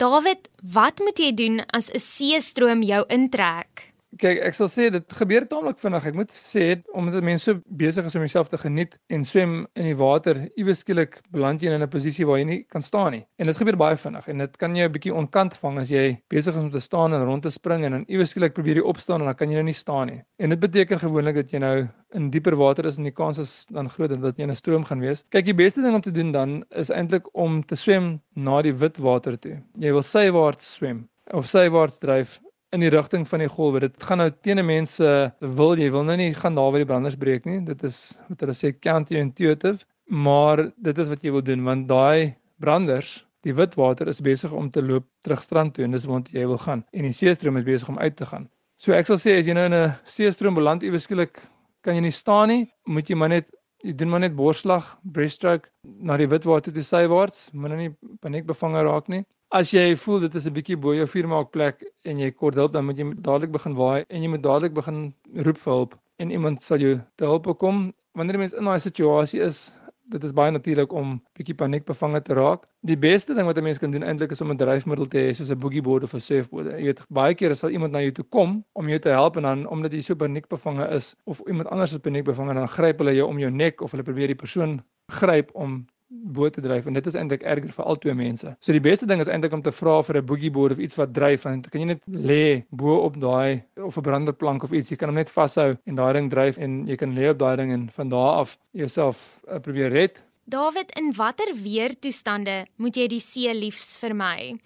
David, 0.01 0.49
wat 0.73 1.03
moet 1.05 1.19
jy 1.21 1.29
doen 1.37 1.61
as 1.77 1.91
'n 1.93 2.01
seestroom 2.01 2.81
jou 2.83 3.05
intrek? 3.13 3.90
Kyk, 4.19 4.41
ek 4.43 4.57
sal 4.59 4.67
sê 4.67 4.89
dit 4.91 5.13
gebeur 5.15 5.45
taamlik 5.47 5.79
vinnig. 5.79 6.07
Ek 6.11 6.17
moet 6.19 6.33
sê 6.35 6.65
omdat 6.99 7.23
mense 7.23 7.47
so 7.47 7.61
besig 7.79 8.09
is 8.09 8.17
om 8.19 8.25
jouself 8.25 8.49
te 8.51 8.59
geniet 8.59 8.97
en 9.15 9.23
swem 9.25 9.53
in 9.79 9.87
die 9.87 9.95
water, 9.95 10.41
iewes 10.59 10.83
skielik 10.83 11.21
beland 11.31 11.63
jy 11.63 11.71
in 11.71 11.83
'n 11.83 11.89
posisie 11.89 12.27
waar 12.27 12.41
jy 12.41 12.45
nie 12.45 12.63
kan 12.65 12.83
staan 12.83 13.13
nie. 13.13 13.25
En 13.39 13.47
dit 13.47 13.57
gebeur 13.57 13.77
baie 13.77 13.97
vinnig 13.97 14.29
en 14.29 14.39
dit 14.39 14.57
kan 14.59 14.75
jou 14.75 14.89
'n 14.89 14.93
bietjie 14.93 15.15
onkant 15.15 15.55
vang 15.55 15.79
as 15.79 15.91
jy 15.91 16.19
besig 16.29 16.55
is 16.55 16.61
om 16.61 16.71
te 16.71 16.81
staan 16.81 17.15
en 17.15 17.25
rond 17.25 17.43
te 17.43 17.51
spring 17.51 17.85
en 17.85 17.93
dan 17.93 18.05
iewes 18.09 18.31
skielik 18.31 18.53
probeer 18.53 18.77
jy 18.77 18.83
opstaan 18.83 19.21
en 19.21 19.27
dan 19.27 19.35
kan 19.37 19.49
jy 19.49 19.55
nou 19.55 19.65
nie 19.65 19.75
staan 19.75 20.07
nie. 20.09 20.23
En 20.41 20.51
dit 20.51 20.61
beteken 20.61 20.99
gewoonlik 20.99 21.35
dat 21.35 21.51
jy 21.51 21.59
nou 21.59 21.89
in 22.13 22.31
dieper 22.31 22.57
water 22.57 22.87
is 22.87 22.99
en 22.99 23.05
die 23.05 23.13
kans 23.13 23.39
is 23.39 23.67
dan 23.71 23.89
groot 23.89 24.11
dat 24.11 24.37
jy 24.37 24.43
in 24.43 24.51
'n 24.51 24.57
stroom 24.57 24.85
gaan 24.85 25.01
wees. 25.01 25.25
Kyk, 25.31 25.45
die 25.45 25.55
beste 25.55 25.83
ding 25.83 25.95
om 25.95 26.01
te 26.01 26.11
doen 26.11 26.33
dan 26.33 26.65
is 26.71 26.91
eintlik 26.91 27.29
om 27.33 27.63
te 27.63 27.77
swem 27.77 28.21
na 28.35 28.61
die 28.63 28.73
wit 28.73 28.99
water 28.99 29.39
toe. 29.39 29.63
Jy 29.79 29.93
wil 29.93 30.03
sywaarts 30.03 30.75
swem 30.75 31.09
of 31.33 31.47
sywaarts 31.47 31.99
dryf 31.99 32.41
in 32.73 32.81
die 32.81 32.91
rigting 32.91 33.27
van 33.29 33.39
die 33.39 33.49
golwe. 33.49 33.81
Dit 33.81 34.03
gaan 34.03 34.19
nou 34.19 34.31
teen 34.31 34.59
'n 34.59 34.67
mens 34.67 34.95
se 34.95 35.33
wil 35.41 35.77
jy 35.77 35.91
wil 35.91 36.05
nou 36.05 36.17
nie 36.17 36.35
gaan 36.35 36.55
daar 36.55 36.71
waar 36.71 36.85
die 36.85 36.93
branders 36.93 37.17
breek 37.17 37.45
nie. 37.45 37.61
Dit 37.65 37.83
is 37.85 38.19
wat 38.29 38.41
hulle 38.41 38.55
sê 38.55 38.79
counterintuitive, 38.79 39.85
maar 40.07 40.71
dit 40.77 40.99
is 40.99 41.09
wat 41.09 41.23
jy 41.23 41.31
wil 41.31 41.43
doen 41.43 41.65
want 41.65 41.89
daai 41.89 42.37
branders 42.59 43.25
Die 43.47 43.55
witwater 43.57 44.09
is 44.09 44.21
besig 44.21 44.53
om 44.53 44.69
te 44.71 44.83
loop 44.85 45.07
terug 45.25 45.41
strand 45.43 45.73
toe 45.75 45.87
en 45.87 45.95
dis 45.97 46.05
waar 46.09 46.27
jy 46.29 46.43
wil 46.49 46.59
gaan 46.61 46.83
en 46.93 47.07
die 47.09 47.17
seestroom 47.17 47.57
is 47.57 47.65
besig 47.65 47.89
om 47.89 47.99
uit 47.99 48.17
te 48.17 48.29
gaan. 48.29 48.49
So 48.81 48.93
ek 48.93 49.09
sal 49.09 49.21
sê 49.21 49.39
as 49.39 49.49
jy 49.49 49.55
nou 49.57 49.65
in 49.69 49.77
'n 49.77 49.95
seestroom 50.05 50.55
beland 50.55 50.85
iewes 50.85 51.09
skielik 51.09 51.41
kan 51.83 51.95
jy 51.95 52.03
nie 52.05 52.13
staan 52.13 52.49
nie, 52.49 52.69
moet 52.87 53.09
jy 53.09 53.17
maar 53.17 53.29
net 53.29 53.49
jy 53.83 53.95
doen 53.97 54.11
maar 54.11 54.21
net 54.21 54.37
borslag, 54.37 54.85
breaststroke 55.03 55.71
na 55.85 56.17
die 56.17 56.29
witwater 56.29 56.73
toe 56.73 56.85
sywaarts, 56.85 57.49
moenie 57.53 57.77
nie 57.77 57.97
paniekbevange 58.21 58.83
raak 58.85 59.09
nie. 59.09 59.25
As 59.51 59.73
jy 59.75 59.97
voel 59.99 60.21
dit 60.23 60.35
is 60.39 60.47
'n 60.47 60.55
bietjie 60.55 60.77
bo 60.79 60.93
jou 60.95 61.07
vuurmaakplek 61.11 61.81
en 62.07 62.19
jy 62.19 62.31
kort 62.31 62.55
hulp, 62.55 62.73
dan 62.73 62.85
moet 62.87 62.99
jy 62.99 63.07
dadelik 63.19 63.51
begin 63.51 63.75
waai 63.75 64.05
en 64.09 64.23
jy 64.23 64.29
moet 64.31 64.43
dadelik 64.43 64.75
begin 64.75 65.13
roep 65.35 65.59
vir 65.59 65.73
hulp 65.73 65.97
en 66.23 66.31
iemand 66.31 66.63
sal 66.63 66.79
jou 66.79 67.01
te 67.17 67.25
hulp 67.25 67.59
kom. 67.59 67.93
Wanneer 68.15 68.37
'n 68.37 68.39
mens 68.39 68.55
in 68.55 68.65
daai 68.65 68.79
situasie 68.79 69.41
is, 69.41 69.73
dit 70.09 70.25
is 70.25 70.33
baie 70.33 70.53
natuurlik 70.53 70.93
om 70.93 71.21
bietjie 71.35 71.57
paniekbevange 71.57 72.23
te 72.23 72.35
raak. 72.35 72.69
Die 72.87 72.97
beste 72.97 73.35
ding 73.35 73.47
wat 73.47 73.59
'n 73.59 73.65
mens 73.65 73.79
kan 73.79 73.91
doen 73.91 74.05
eintlik 74.05 74.31
is 74.31 74.41
om 74.41 74.53
'n 74.53 74.57
dryfmiddel 74.57 75.07
te 75.09 75.19
hê 75.19 75.35
soos 75.35 75.51
'n 75.51 75.59
boogieboard 75.59 76.05
of 76.05 76.15
'n 76.15 76.21
surfboard. 76.21 76.67
Jy 76.79 76.85
weet 76.85 77.01
baie 77.11 77.35
kere 77.35 77.55
sal 77.55 77.71
iemand 77.71 77.93
na 77.93 78.01
jou 78.01 78.13
toe 78.13 78.25
kom 78.31 78.65
om 78.73 78.89
jou 78.89 78.99
te 78.99 79.09
help 79.09 79.37
en 79.37 79.43
dan 79.43 79.67
omdat 79.67 79.93
jy 79.93 80.03
so 80.03 80.15
paniekbevange 80.15 80.89
is 80.95 81.17
of 81.25 81.41
iemand 81.49 81.69
anders 81.69 81.93
is 81.93 81.99
paniekbevange 81.99 82.55
dan 82.55 82.69
gryp 82.69 82.99
hulle 82.99 83.15
jou 83.15 83.29
om 83.29 83.39
jou 83.39 83.51
nek 83.51 83.83
of 83.83 83.91
hulle 83.91 84.05
probeer 84.05 84.27
die 84.27 84.43
persoon 84.47 84.81
gryp 85.09 85.51
om 85.55 85.87
boot 86.11 86.53
te 86.53 86.63
dryf 86.65 86.87
en 86.87 86.97
dit 86.97 87.07
is 87.07 87.17
eintlik 87.19 87.45
erger 87.47 87.73
vir 87.75 87.85
al 87.85 87.99
twee 88.03 88.15
mense. 88.15 88.55
So 88.61 88.75
die 88.75 88.83
beste 88.83 89.07
ding 89.07 89.23
is 89.23 89.31
eintlik 89.31 89.55
om 89.55 89.63
te 89.63 89.73
vra 89.73 90.01
vir 90.03 90.19
'n 90.19 90.27
boogie 90.27 90.51
board 90.51 90.73
of 90.73 90.79
iets 90.79 90.97
wat 90.99 91.15
dryf 91.15 91.45
want 91.45 91.71
kan 91.71 91.81
jy 91.81 91.87
net 91.87 92.03
lê 92.07 92.65
bo 92.71 92.97
op 93.07 93.21
daai 93.21 93.63
of 93.77 93.97
'n 93.97 94.03
branderplank 94.03 94.65
of 94.65 94.73
iets, 94.73 94.91
jy 94.91 94.97
kan 94.97 95.09
hom 95.09 95.17
net 95.17 95.31
vashou 95.31 95.77
en 95.87 95.95
daai 95.95 96.13
ding 96.13 96.31
dryf 96.31 96.59
en 96.59 96.87
jy 96.87 96.97
kan 96.97 97.15
lê 97.15 97.31
op 97.31 97.39
daai 97.39 97.57
ding 97.57 97.73
en 97.73 97.89
van 97.89 98.09
daar 98.09 98.41
af 98.41 98.59
jouself 98.73 99.41
uh, 99.49 99.59
probeer 99.59 99.91
red. 99.91 100.23
David, 100.45 100.91
in 100.99 101.13
watter 101.13 101.55
weertoestande 101.55 102.67
moet 102.77 102.97
jy 102.97 103.07
die 103.07 103.21
see 103.21 103.55
liefs 103.55 103.97
vermy? 103.99 104.59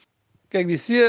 Kyk, 0.49 0.67
die 0.67 0.79
see 0.79 1.03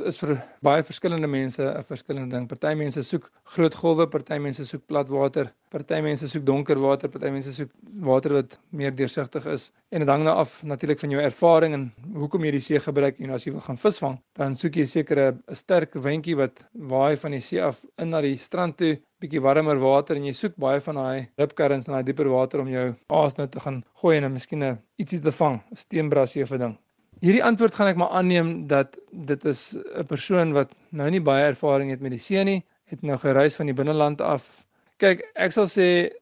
is 0.00 0.18
vir 0.22 0.36
baie 0.64 0.82
verskillende 0.82 1.28
mense 1.28 1.62
'n 1.62 1.84
verskillende 1.84 2.36
ding. 2.36 2.48
Party 2.48 2.74
mense 2.74 3.02
soek 3.02 3.30
groot 3.54 3.74
golwe, 3.74 4.06
party 4.06 4.38
mense 4.38 4.64
soek 4.66 4.86
plat 4.86 5.08
water, 5.08 5.52
party 5.70 6.00
mense 6.00 6.28
soek 6.28 6.44
donker 6.44 6.78
water, 6.78 7.08
party 7.08 7.30
mense 7.30 7.52
soek 7.52 7.70
water 8.00 8.32
wat 8.32 8.58
meer 8.70 8.90
deursigtig 8.90 9.46
is. 9.46 9.70
En 9.90 10.00
dit 10.00 10.08
hang 10.08 10.24
nou 10.24 10.36
af 10.36 10.62
natuurlik 10.62 10.98
van 10.98 11.10
jou 11.10 11.20
ervaring 11.22 11.74
en 11.74 11.92
hoekom 12.14 12.44
jy 12.44 12.50
die 12.50 12.60
see 12.60 12.78
gebruik. 12.78 13.20
En 13.20 13.30
as 13.30 13.44
jy 13.44 13.52
wil 13.52 13.60
gaan 13.60 13.76
visvang, 13.76 14.18
dan 14.34 14.54
soek 14.54 14.76
jy 14.76 14.84
seker 14.84 15.18
'n 15.18 15.54
sterk 15.54 15.94
windjie 15.94 16.36
wat 16.36 16.64
waai 16.74 17.16
van 17.16 17.30
die 17.30 17.40
see 17.40 17.60
af 17.60 17.84
in 17.98 18.10
na 18.10 18.20
die 18.20 18.36
strand 18.36 18.76
toe, 18.76 18.98
bietjie 19.20 19.40
warmer 19.40 19.78
water 19.78 20.16
en 20.16 20.24
jy 20.24 20.32
soek 20.32 20.56
baie 20.56 20.80
van 20.80 20.94
daai 20.94 21.28
ripkurrents 21.38 21.88
in 21.88 21.94
daai 21.94 22.04
dieper 22.04 22.28
water 22.28 22.60
om 22.60 22.68
jou 22.68 22.94
aas 23.08 23.36
nou 23.38 23.46
te 23.48 23.60
gaan 23.60 23.82
gooi 24.02 24.16
en 24.16 24.22
dan 24.22 24.32
miskien 24.32 24.62
'n 24.62 24.78
ietsie 24.98 25.20
te 25.20 25.32
vang, 25.32 25.60
'n 25.70 25.76
steenbrasie 25.76 26.42
of 26.42 26.52
'n 26.52 26.58
ding. 26.58 26.78
Hierdie 27.24 27.44
antwoord 27.44 27.74
gaan 27.74 27.88
ek 27.88 27.96
maar 27.96 28.12
aanneem 28.18 28.66
dat 28.68 28.98
dit 29.10 29.44
is 29.48 29.72
'n 29.72 30.04
persoon 30.04 30.52
wat 30.52 30.72
nou 30.90 31.08
nie 31.10 31.20
baie 31.20 31.46
ervaring 31.48 31.90
het 31.90 32.00
met 32.00 32.10
die 32.12 32.20
see 32.20 32.44
nie, 32.44 32.64
het 32.84 33.02
nou 33.02 33.16
gereis 33.16 33.56
van 33.56 33.66
die 33.66 33.74
binneland 33.74 34.20
af. 34.20 34.66
Kyk, 34.98 35.22
ek 35.34 35.52
sal 35.52 35.64
sê 35.66 36.12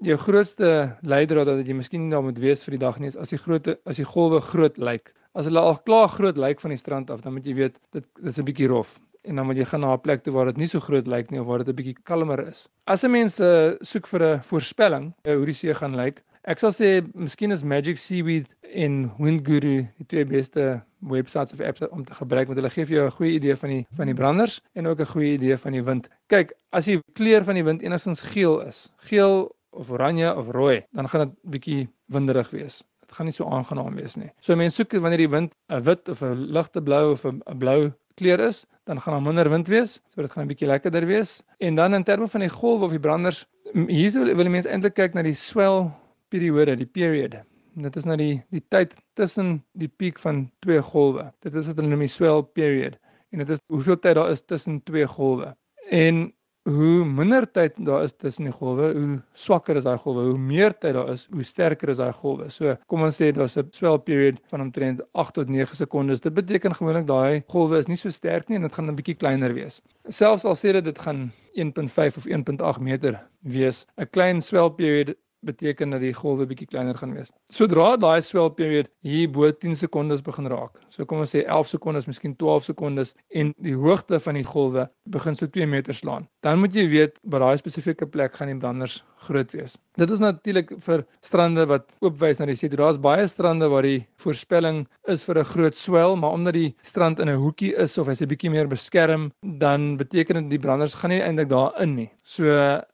jou 0.00 0.16
grootste 0.16 0.96
leidraad 1.02 1.46
dat 1.46 1.66
jy 1.66 1.74
miskien 1.74 2.10
daar 2.10 2.22
moet 2.22 2.38
wees 2.38 2.62
vir 2.62 2.78
die 2.78 2.84
dag 2.86 2.98
nie 2.98 3.08
is 3.08 3.16
as 3.16 3.30
die 3.30 3.38
groot 3.38 3.66
as 3.84 3.96
die 3.96 4.06
golwe 4.06 4.40
groot 4.40 4.78
lyk. 4.78 5.12
As 5.34 5.46
hulle 5.46 5.60
al 5.60 5.78
klaar 5.82 6.08
groot 6.08 6.36
lyk 6.36 6.60
van 6.60 6.70
die 6.70 6.78
strand 6.78 7.10
af, 7.10 7.20
dan 7.20 7.34
moet 7.34 7.46
jy 7.46 7.54
weet 7.54 7.76
dit 7.92 8.04
is 8.22 8.38
'n 8.38 8.44
bietjie 8.44 8.68
rof 8.68 9.00
en 9.24 9.36
dan 9.36 9.46
moet 9.46 9.56
jy 9.56 9.64
gaan 9.64 9.80
na 9.80 9.94
'n 9.94 10.00
plek 10.00 10.22
toe 10.22 10.32
waar 10.32 10.46
dit 10.46 10.56
nie 10.56 10.68
so 10.68 10.80
groot 10.80 11.06
lyk 11.06 11.30
nie 11.30 11.40
of 11.40 11.46
waar 11.46 11.58
dit 11.58 11.68
'n 11.68 11.76
bietjie 11.76 11.96
kalmer 12.04 12.46
is. 12.46 12.68
As 12.86 13.04
'n 13.04 13.10
mens 13.10 13.40
uh, 13.40 13.74
soek 13.80 14.06
vir 14.06 14.22
'n 14.22 14.40
voorspelling 14.40 15.12
uh, 15.24 15.34
hoe 15.34 15.46
die 15.46 15.54
see 15.54 15.74
gaan 15.74 15.96
lyk, 15.96 16.22
Ek 16.44 16.60
sal 16.60 16.74
sê 16.76 16.88
miskien 17.16 17.54
is 17.54 17.62
Magic 17.64 17.96
Seaweed 17.96 18.50
en 18.76 19.06
Windguru 19.16 19.86
die 19.96 20.06
twee 20.10 20.26
beste 20.28 20.82
websites 21.08 21.54
of 21.56 21.62
apps 21.64 21.80
om 21.88 22.02
te 22.04 22.12
gebruik 22.18 22.50
want 22.50 22.58
hulle 22.60 22.70
gee 22.74 22.84
vir 22.84 22.96
jou 22.98 23.04
'n 23.06 23.14
goeie 23.16 23.36
idee 23.38 23.56
van 23.56 23.70
die 23.72 23.86
van 23.96 24.10
die 24.12 24.16
branders 24.18 24.60
en 24.76 24.86
ook 24.86 25.00
'n 25.00 25.12
goeie 25.14 25.32
idee 25.38 25.56
van 25.56 25.72
die 25.72 25.82
wind. 25.82 26.10
Kyk, 26.28 26.52
as 26.72 26.84
die 26.84 27.00
kleur 27.14 27.44
van 27.44 27.54
die 27.54 27.64
wind 27.64 27.80
enigstens 27.80 28.20
geel 28.20 28.60
is, 28.60 28.92
geel 29.08 29.56
of 29.72 29.90
oranje 29.90 30.36
of 30.36 30.50
rooi, 30.50 30.84
dan 30.92 31.08
gaan 31.08 31.20
dit 31.20 31.32
bietjie 31.50 31.88
winderig 32.12 32.50
wees. 32.50 32.84
Dit 33.00 33.12
gaan 33.12 33.26
nie 33.26 33.32
so 33.32 33.48
aangenaam 33.48 33.94
wees 33.94 34.16
nie. 34.16 34.30
So 34.40 34.54
mense 34.54 34.76
soek 34.76 34.92
wanneer 34.92 35.24
die 35.24 35.30
wind 35.30 35.54
'n 35.70 35.82
wit 35.82 36.08
of 36.08 36.22
'n 36.22 36.52
ligte 36.52 36.82
blou 36.82 37.12
of 37.12 37.24
'n 37.24 37.40
blou 37.58 37.90
kleur 38.16 38.40
is, 38.40 38.66
dan 38.84 39.00
gaan 39.00 39.14
daar 39.14 39.22
minder 39.22 39.48
wind 39.48 39.68
wees, 39.68 40.02
so 40.14 40.20
dit 40.20 40.30
gaan 40.30 40.44
'n 40.44 40.48
bietjie 40.48 40.68
lekkerder 40.68 41.06
wees. 41.06 41.42
En 41.58 41.74
dan 41.74 41.94
in 41.94 42.04
terme 42.04 42.28
van 42.28 42.40
die 42.40 42.50
golf 42.50 42.82
of 42.82 42.90
die 42.90 43.00
branders, 43.00 43.46
hier 43.72 44.36
wil 44.36 44.50
mense 44.50 44.68
eintlik 44.68 44.94
kyk 44.94 45.14
na 45.14 45.22
die 45.22 45.34
swell 45.34 45.90
periode, 46.34 46.76
die 46.80 46.90
period. 46.90 47.38
Dit 47.74 47.96
is 47.98 48.06
nou 48.06 48.16
die 48.18 48.34
die 48.54 48.62
tyd 48.74 48.94
tussen 49.18 49.56
die 49.78 49.90
piek 49.90 50.20
van 50.22 50.46
twee 50.66 50.82
golwe. 50.92 51.30
Dit 51.46 51.56
is 51.58 51.70
wat 51.70 51.80
hulle 51.80 51.90
noem 51.90 52.06
die 52.06 52.12
swell 52.12 52.44
period. 52.58 52.98
En 53.34 53.42
dit 53.42 53.50
is 53.56 53.62
hoeveel 53.72 53.98
tyd 53.98 54.18
daar 54.20 54.30
is 54.30 54.44
tussen 54.46 54.80
twee 54.86 55.06
golwe. 55.10 55.52
En 55.90 56.28
hoe 56.64 57.04
minder 57.04 57.44
tyd 57.52 57.74
daar 57.84 58.06
is 58.06 58.14
tussen 58.16 58.46
die 58.48 58.54
golwe, 58.54 58.86
hoe 58.96 59.16
swakker 59.36 59.76
is 59.76 59.84
daai 59.84 59.98
golwe. 60.00 60.28
Hoe 60.30 60.38
meer 60.40 60.72
tyd 60.72 60.94
daar 60.96 61.10
is, 61.12 61.26
hoe 61.32 61.44
sterker 61.44 61.92
is 61.92 62.00
daai 62.00 62.12
golwe. 62.16 62.48
So, 62.52 62.76
kom 62.88 63.04
ons 63.04 63.18
sê 63.20 63.32
daar's 63.36 63.58
'n 63.58 63.68
swell 63.70 63.98
period 63.98 64.40
van 64.48 64.60
omtrent 64.60 65.02
8 65.12 65.34
tot 65.34 65.48
9 65.48 65.76
sekondes. 65.76 66.20
Dit 66.20 66.34
beteken 66.34 66.74
gewoonlik 66.74 67.06
daai 67.06 67.42
golwe 67.48 67.78
is 67.78 67.86
nie 67.86 67.96
so 67.96 68.10
sterk 68.10 68.48
nie 68.48 68.56
en 68.56 68.62
dit 68.62 68.72
gaan 68.72 68.88
'n 68.88 68.96
bietjie 68.96 69.18
kleiner 69.18 69.52
wees. 69.52 69.82
Selfs 70.08 70.44
al 70.44 70.54
sê 70.54 70.72
dit 70.72 70.84
dit 70.84 70.98
gaan 70.98 71.32
1.5 71.54 72.16
of 72.16 72.26
1.8 72.26 72.80
meter 72.80 73.20
wees, 73.42 73.86
'n 73.98 74.06
klein 74.10 74.40
swell 74.40 74.70
period 74.70 75.14
beteken 75.44 75.90
dat 75.90 76.00
die 76.00 76.12
golwe 76.14 76.46
bietjie 76.46 76.66
kleiner 76.66 76.96
gaan 76.98 77.14
wees. 77.14 77.30
Sodra 77.52 77.96
daai 77.96 78.22
swell 78.22 78.50
period 78.50 78.90
hier 79.02 79.28
bo 79.28 79.50
10 79.50 79.76
sekondes 79.76 80.22
begin 80.22 80.48
raak. 80.52 80.80
So 80.88 81.04
kom 81.04 81.22
ons 81.24 81.34
sê 81.34 81.44
11 81.44 81.74
sekondes, 81.74 82.08
miskien 82.10 82.36
12 82.36 82.70
sekondes 82.72 83.14
en 83.30 83.54
die 83.58 83.74
hoogte 83.74 84.20
van 84.20 84.34
die 84.34 84.44
golwe 84.44 84.88
begin 85.04 85.36
so 85.36 85.46
2 85.46 85.66
meter 85.66 85.94
slaan. 85.94 86.28
Dan 86.42 86.60
moet 86.60 86.74
jy 86.74 86.88
weet 86.88 87.20
by 87.22 87.38
daai 87.42 87.58
spesifieke 87.58 88.06
plek 88.06 88.36
gaan 88.36 88.52
die 88.52 88.60
branders 88.60 89.02
groot 89.24 89.52
wees. 89.56 89.78
Dit 89.96 90.10
is 90.10 90.20
natuurlik 90.20 90.72
vir 90.84 91.04
strande 91.24 91.64
wat 91.70 91.86
oopwys 92.04 92.40
na 92.40 92.48
die 92.50 92.56
see. 92.58 92.68
Daar's 92.72 92.98
baie 93.00 93.26
strande 93.30 93.68
waar 93.70 93.86
die 93.86 94.04
voorspelling 94.20 94.84
is 95.08 95.24
vir 95.24 95.38
'n 95.38 95.44
groot 95.44 95.76
swel, 95.76 96.16
maar 96.16 96.32
omdat 96.32 96.54
die 96.54 96.74
strand 96.82 97.20
in 97.20 97.28
'n 97.28 97.38
hoekie 97.38 97.74
is 97.76 97.96
of 97.98 98.06
hy's 98.06 98.22
'n 98.22 98.28
bietjie 98.28 98.50
meer 98.50 98.68
beskerm, 98.68 99.32
dan 99.42 99.96
beteken 99.96 100.42
dit 100.42 100.50
die 100.50 100.58
branders 100.58 100.94
gaan 100.94 101.10
nie 101.10 101.22
eintlik 101.22 101.48
daarin 101.48 101.94
nie. 101.94 102.10
So 102.22 102.44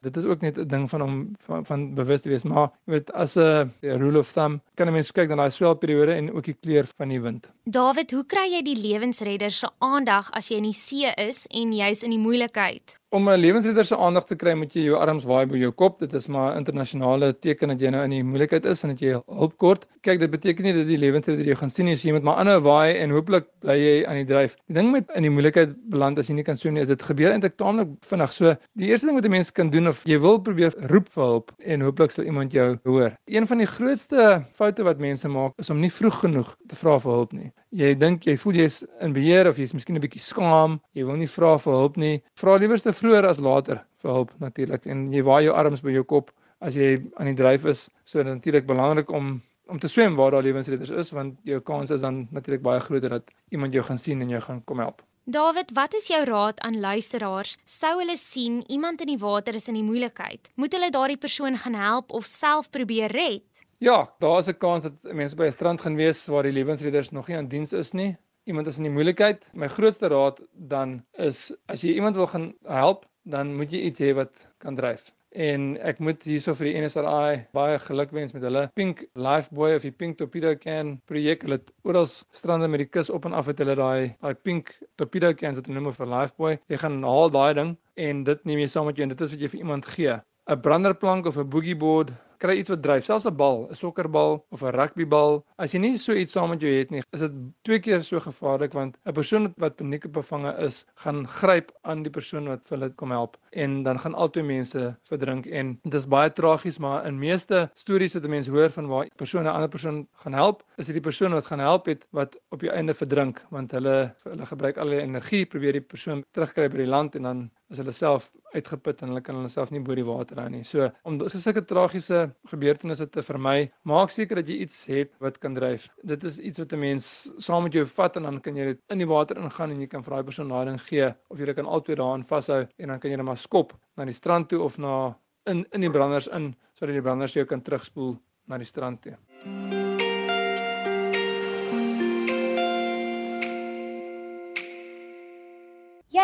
dit 0.02 0.16
is 0.16 0.25
ook 0.25 0.40
net 0.42 0.59
'n 0.59 0.69
ding 0.69 0.88
van 0.90 1.02
om 1.02 1.37
van, 1.47 1.64
van 1.64 1.95
bewus 1.95 2.23
te 2.23 2.28
wees, 2.28 2.39
maar 2.44 2.70
jy 2.87 2.92
weet 2.92 3.11
as 3.12 3.37
'n 3.37 3.73
rule 3.82 4.18
of 4.18 4.32
thumb 4.32 4.61
kan 4.75 4.88
'n 4.88 4.92
mens 4.92 5.12
kyk 5.12 5.28
na 5.28 5.37
daai 5.37 5.50
swelperiode 5.50 6.12
en 6.12 6.32
ook 6.32 6.44
die 6.44 6.56
kleur 6.62 6.87
van 6.97 7.09
die 7.09 7.20
wind. 7.20 7.49
David, 7.64 8.11
hoe 8.11 8.25
kry 8.25 8.47
jy 8.50 8.62
die 8.62 8.76
lewensredder 8.76 9.50
se 9.50 9.68
aandag 9.78 10.30
as 10.32 10.49
jy 10.49 10.56
in 10.56 10.70
die 10.70 10.73
see 10.73 11.12
is 11.16 11.47
en 11.50 11.73
jy's 11.73 12.02
in 12.02 12.11
die 12.11 12.18
moeilikheid? 12.18 13.00
Om 13.12 13.29
'n 13.29 13.40
lewensredder 13.40 13.85
se 13.85 13.97
aandag 13.97 14.25
te 14.25 14.37
kry, 14.37 14.52
moet 14.55 14.75
jy 14.75 14.85
jou 14.85 14.95
arms 14.95 15.25
waai 15.26 15.47
bo 15.47 15.57
jou 15.59 15.73
kop. 15.73 15.99
Dit 15.99 16.12
is 16.14 16.29
maar 16.29 16.52
'n 16.55 16.59
internasionale 16.59 17.38
teken 17.38 17.69
dat 17.69 17.81
jy 17.81 17.90
nou 17.90 18.05
in 18.05 18.11
die 18.11 18.23
moeilikheid 18.23 18.64
is 18.64 18.85
en 18.85 18.90
dat 18.90 19.00
jy 19.00 19.21
hulp 19.26 19.57
kort. 19.59 19.87
Kyk, 20.00 20.19
dit 20.21 20.31
beteken 20.31 20.62
nie 20.64 20.73
dat 20.73 20.87
die 20.87 20.97
lewensredder 20.97 21.45
jou 21.45 21.57
gaan 21.57 21.71
sien 21.71 21.87
nie. 21.87 21.97
So 21.97 22.07
jy 22.07 22.12
moet 22.14 22.23
maar 22.23 22.37
aanhou 22.37 22.61
waai 22.61 22.95
en 22.99 23.11
hooplik 23.11 23.47
bly 23.61 23.75
jy 23.75 24.07
aan 24.07 24.14
die 24.14 24.25
dryf. 24.25 24.57
Die 24.69 24.75
ding 24.75 24.93
met 24.93 25.11
in 25.17 25.23
die 25.23 25.31
moeilikheid 25.31 25.75
beland 25.90 26.19
as 26.19 26.29
jy 26.29 26.35
nie 26.35 26.45
kan 26.45 26.57
swem 26.57 26.75
nie, 26.75 26.83
is 26.83 26.88
dit 26.88 27.02
gebeur 27.02 27.33
eintlik 27.33 27.57
taamlik 27.57 27.88
vinnig. 28.00 28.33
So 28.33 28.57
die 28.76 28.87
eerste 28.87 29.07
ding 29.07 29.17
wat 29.17 29.25
'n 29.25 29.31
mens 29.31 29.50
kan 29.50 29.71
doen 29.71 29.88
of 29.88 30.05
jy 30.05 30.19
wil 30.21 30.38
probeer 30.38 30.73
roep 30.88 31.09
vir 31.09 31.25
hulp 31.25 31.52
en 31.59 31.81
hooplik 31.81 32.11
sal 32.11 32.25
iemand 32.25 32.52
jou 32.52 32.79
hoor. 32.85 33.17
Een 33.26 33.47
van 33.47 33.59
die 33.59 33.67
grootste 33.67 34.45
foute 34.52 34.85
wat 34.85 34.99
mense 34.99 35.29
maak 35.29 35.52
is 35.59 35.71
om 35.71 35.81
nie 35.81 35.90
vroeg 35.90 36.21
genoeg 36.21 36.57
te 36.69 36.76
vra 36.76 36.99
vir 36.99 37.12
hulp 37.12 37.33
nie. 37.33 37.52
Jy 37.71 37.95
dink 37.99 38.25
jy 38.25 38.37
voel 38.37 38.52
jy's 38.52 38.85
in 39.00 39.12
beheer 39.12 39.49
of 39.49 39.57
jy's 39.57 39.73
miskien 39.73 39.97
'n 39.97 40.00
bietjie 40.00 40.21
skaam, 40.21 40.81
jy 40.95 41.05
wil 41.05 41.17
nie 41.17 41.26
vra 41.26 41.59
vir 41.59 41.73
hulp 41.73 41.97
nie. 41.97 42.23
Vra 42.35 42.57
liewerste 42.57 42.93
vroeër 43.00 43.28
as 43.30 43.40
later 43.42 43.83
vir 44.02 44.12
hulp 44.16 44.33
natuurlik 44.42 44.87
en 44.87 45.07
jy 45.12 45.23
waai 45.26 45.45
jou 45.47 45.54
arms 45.57 45.83
by 45.85 45.95
jou 45.95 46.04
kop 46.04 46.30
as 46.61 46.76
jy 46.76 46.99
aan 47.16 47.30
die 47.30 47.38
dryf 47.38 47.64
is. 47.71 47.88
So 48.04 48.23
natuurlik 48.23 48.66
belangrik 48.69 49.11
om 49.11 49.38
om 49.71 49.78
te 49.78 49.88
swem 49.88 50.16
waar 50.19 50.35
daar 50.35 50.42
lewensredders 50.42 50.90
is 50.90 51.12
want 51.14 51.37
jou 51.47 51.61
kans 51.62 51.92
is 51.95 52.02
dan 52.02 52.25
natuurlik 52.35 52.62
baie 52.62 52.80
groter 52.83 53.11
dat 53.11 53.30
iemand 53.54 53.73
jou 53.73 53.85
gaan 53.87 53.99
sien 54.02 54.21
en 54.21 54.28
jou 54.28 54.40
gaan 54.42 54.64
kom 54.64 54.83
help. 54.83 55.04
David, 55.30 55.71
wat 55.76 55.95
is 55.95 56.09
jou 56.11 56.25
raad 56.26 56.59
aan 56.66 56.80
luisteraars? 56.80 57.54
Sou 57.64 57.92
hulle 58.00 58.16
sien 58.16 58.64
iemand 58.66 59.04
in 59.04 59.12
die 59.12 59.21
water 59.21 59.54
is 59.54 59.69
in 59.69 59.78
die 59.78 59.87
moeilikheid? 59.87 60.50
Moet 60.57 60.75
hulle 60.75 60.90
daardie 60.90 61.21
persoon 61.21 61.59
gaan 61.59 61.78
help 61.78 62.11
of 62.11 62.26
self 62.26 62.71
probeer 62.71 63.14
red? 63.14 63.62
Ja, 63.78 64.11
daar 64.19 64.38
is 64.38 64.49
'n 64.49 64.59
kans 64.59 64.83
dat 64.83 64.92
mense 65.02 65.37
by 65.37 65.47
'n 65.47 65.52
strand 65.52 65.80
gaan 65.80 65.97
wees 65.97 66.26
waar 66.26 66.42
die 66.42 66.52
lewensredders 66.52 67.11
nog 67.11 67.28
nie 67.28 67.37
aan 67.37 67.49
diens 67.49 67.73
is 67.73 67.92
nie 67.92 68.16
iemand 68.50 68.69
is 68.71 68.80
in 68.83 68.88
die 68.88 68.97
moeilikheid, 68.97 69.47
my 69.54 69.71
grootste 69.71 70.11
raad 70.12 70.42
dan 70.73 70.99
is 71.30 71.49
as 71.73 71.87
jy 71.87 71.97
iemand 71.97 72.19
wil 72.21 72.28
gaan 72.30 72.50
help, 72.66 73.07
dan 73.25 73.54
moet 73.57 73.73
jy 73.73 73.87
iets 73.88 74.02
hê 74.02 74.12
wat 74.19 74.47
kan 74.59 74.78
dryf. 74.78 75.11
en 75.30 75.76
ek 75.87 76.00
moet 76.02 76.25
hierso 76.26 76.54
vir 76.59 76.71
die 76.71 76.80
NSRI 76.83 77.42
baie 77.54 77.78
gelukwens 77.85 78.33
met 78.35 78.42
hulle 78.47 78.64
Pink 78.78 79.04
Lifebuoy 79.14 79.76
of 79.76 79.85
die 79.87 79.92
Pink 79.95 80.19
Torpedo 80.19 80.54
Can 80.59 80.97
projek. 81.07 81.45
Hulle 81.47 81.61
het 81.61 81.71
oral 81.87 82.09
strande 82.11 82.69
met 82.69 82.83
die 82.83 82.88
kus 82.90 83.11
op 83.11 83.28
en 83.28 83.37
af 83.37 83.50
het 83.50 83.62
hulle 83.62 83.76
daai 83.78 84.16
daai 84.19 84.35
Pink 84.35 84.75
Torpedo 84.99 85.33
Cans 85.35 85.61
wat 85.61 85.71
hulle 85.71 85.78
noem 85.78 85.95
vir 85.95 86.11
Lifebuoy. 86.11 86.57
Jy 86.71 86.80
gaan 86.83 86.99
haal 87.07 87.30
daai 87.30 87.52
ding 87.61 87.76
en 88.00 88.25
dit 88.26 88.45
neem 88.49 88.64
jy 88.64 88.73
saam 88.73 88.90
met 88.90 88.99
jou 88.99 89.07
en 89.07 89.14
dit 89.14 89.25
is 89.26 89.37
wat 89.37 89.45
jy 89.47 89.52
vir 89.54 89.62
iemand 89.62 89.87
gee. 89.95 90.19
'n 90.50 90.62
Branderplank 90.64 91.26
of 91.26 91.38
'n 91.38 91.50
boogieboard 91.50 92.11
kry 92.40 92.56
iets 92.61 92.73
wat 92.73 92.82
dryf, 92.82 93.04
selfs 93.04 93.26
'n 93.28 93.37
bal, 93.37 93.66
'n 93.68 93.76
sokkerbal 93.76 94.44
of 94.50 94.62
'n 94.62 94.73
rugbybal. 94.73 95.44
As 95.59 95.75
jy 95.75 95.80
nie 95.80 95.99
so 95.99 96.12
iets 96.12 96.32
saam 96.32 96.50
met 96.50 96.61
jou 96.61 96.73
het 96.73 96.90
nie, 96.90 97.02
is 97.12 97.20
dit 97.20 97.32
twee 97.64 97.78
keer 97.78 98.02
so 98.02 98.20
gevaarlik 98.20 98.73
want 98.73 98.97
'n 99.06 99.12
persoon 99.12 99.52
wat 99.59 99.76
paniekbevange 99.76 100.52
is, 100.59 100.87
gaan 100.97 101.26
gryp 101.26 101.73
aan 101.82 102.02
die 102.02 102.11
persoon 102.11 102.49
wat 102.49 102.68
vir 102.68 102.78
hulle 102.78 102.90
kom 102.90 103.11
help 103.11 103.37
en 103.52 103.82
dan 103.82 103.99
gaan 103.99 104.14
albei 104.14 104.42
mense 104.42 104.97
verdrink 105.04 105.47
en 105.47 105.78
dit 105.82 105.94
is 105.94 106.06
baie 106.06 106.32
tragies, 106.32 106.78
maar 106.78 107.06
in 107.06 107.18
meeste 107.18 107.70
stories 107.75 108.14
wat 108.14 108.28
mense 108.28 108.50
hoor 108.50 108.70
van 108.70 108.87
waar 108.87 109.04
'n 109.04 109.16
persoon 109.16 109.44
'n 109.44 109.54
ander 109.54 109.68
persoon 109.68 110.09
gaan 110.14 110.32
help, 110.32 110.62
is 110.78 110.87
dit 110.87 110.94
die 110.94 111.02
persoon 111.02 111.32
wat 111.32 111.47
gaan 111.47 111.61
help 111.61 111.87
het 111.87 112.06
wat 112.11 112.37
op 112.50 112.61
die 112.61 112.70
einde 112.70 112.94
verdrink 112.94 113.42
want 113.50 113.70
hulle 113.73 114.14
hulle 114.25 114.47
gebruik 114.47 114.78
al 114.78 114.88
die 114.88 115.00
energie 115.00 115.47
probeer 115.47 115.73
die 115.73 115.80
persoon 115.80 116.25
terugkry 116.32 116.68
by 116.68 116.76
die 116.76 116.87
land 116.87 117.14
en 117.16 117.23
dan 117.23 117.50
is 117.71 117.79
hulle 117.79 117.93
self 117.95 118.29
uitgeput 118.55 119.03
en 119.03 119.12
hulle 119.12 119.23
kan 119.25 119.37
hulle 119.39 119.50
self 119.53 119.71
nie 119.71 119.83
bo 119.85 119.95
die 119.95 120.07
water 120.07 120.41
hou 120.43 120.49
nie. 120.53 120.62
So 120.67 120.89
om 121.07 121.19
sulke 121.31 121.62
tragiese 121.67 122.23
gebeurtenisse 122.50 123.07
te 123.15 123.23
vermy, 123.23 123.71
maak 123.87 124.12
seker 124.15 124.41
dat 124.41 124.50
jy 124.50 124.61
iets 124.65 124.83
het 124.91 125.12
wat 125.23 125.39
kan 125.43 125.55
dryf. 125.55 125.89
Dit 126.07 126.25
is 126.27 126.41
iets 126.41 126.59
wat 126.62 126.73
'n 126.73 126.81
mens 126.81 127.31
saam 127.39 127.65
met 127.65 127.73
jou 127.73 127.85
vat 127.87 128.17
en 128.17 128.23
dan 128.23 128.41
kan 128.41 128.57
jy 128.57 128.65
dit 128.65 128.81
in 128.91 128.99
die 128.99 129.07
water 129.07 129.37
ingaan 129.37 129.71
en 129.71 129.81
jy 129.81 129.87
kan 129.87 130.03
vir 130.03 130.15
daai 130.15 130.25
persoon 130.25 130.49
lading 130.49 130.81
gee 130.81 131.15
of 131.31 131.39
jy 131.39 131.55
kan 131.55 131.67
altyd 131.67 131.99
daarin 131.99 132.25
vashou 132.25 132.67
en 132.79 132.89
dan 132.89 132.99
kan 132.99 133.11
jy 133.11 133.17
net 133.17 133.27
maar 133.27 133.39
skop 133.39 133.73
na 133.97 134.05
die 134.05 134.15
strand 134.15 134.49
toe 134.49 134.62
of 134.62 134.79
na 134.79 135.15
in 135.47 135.67
in 135.73 135.81
die 135.81 135.91
branders 135.91 136.29
in 136.29 136.55
sodat 136.75 136.95
die 136.95 137.03
branders 137.03 137.35
jou 137.35 137.45
kan 137.45 137.62
terugspoel 137.62 138.19
na 138.47 138.59
die 138.59 138.67
strand 138.67 139.03
toe. 139.03 139.80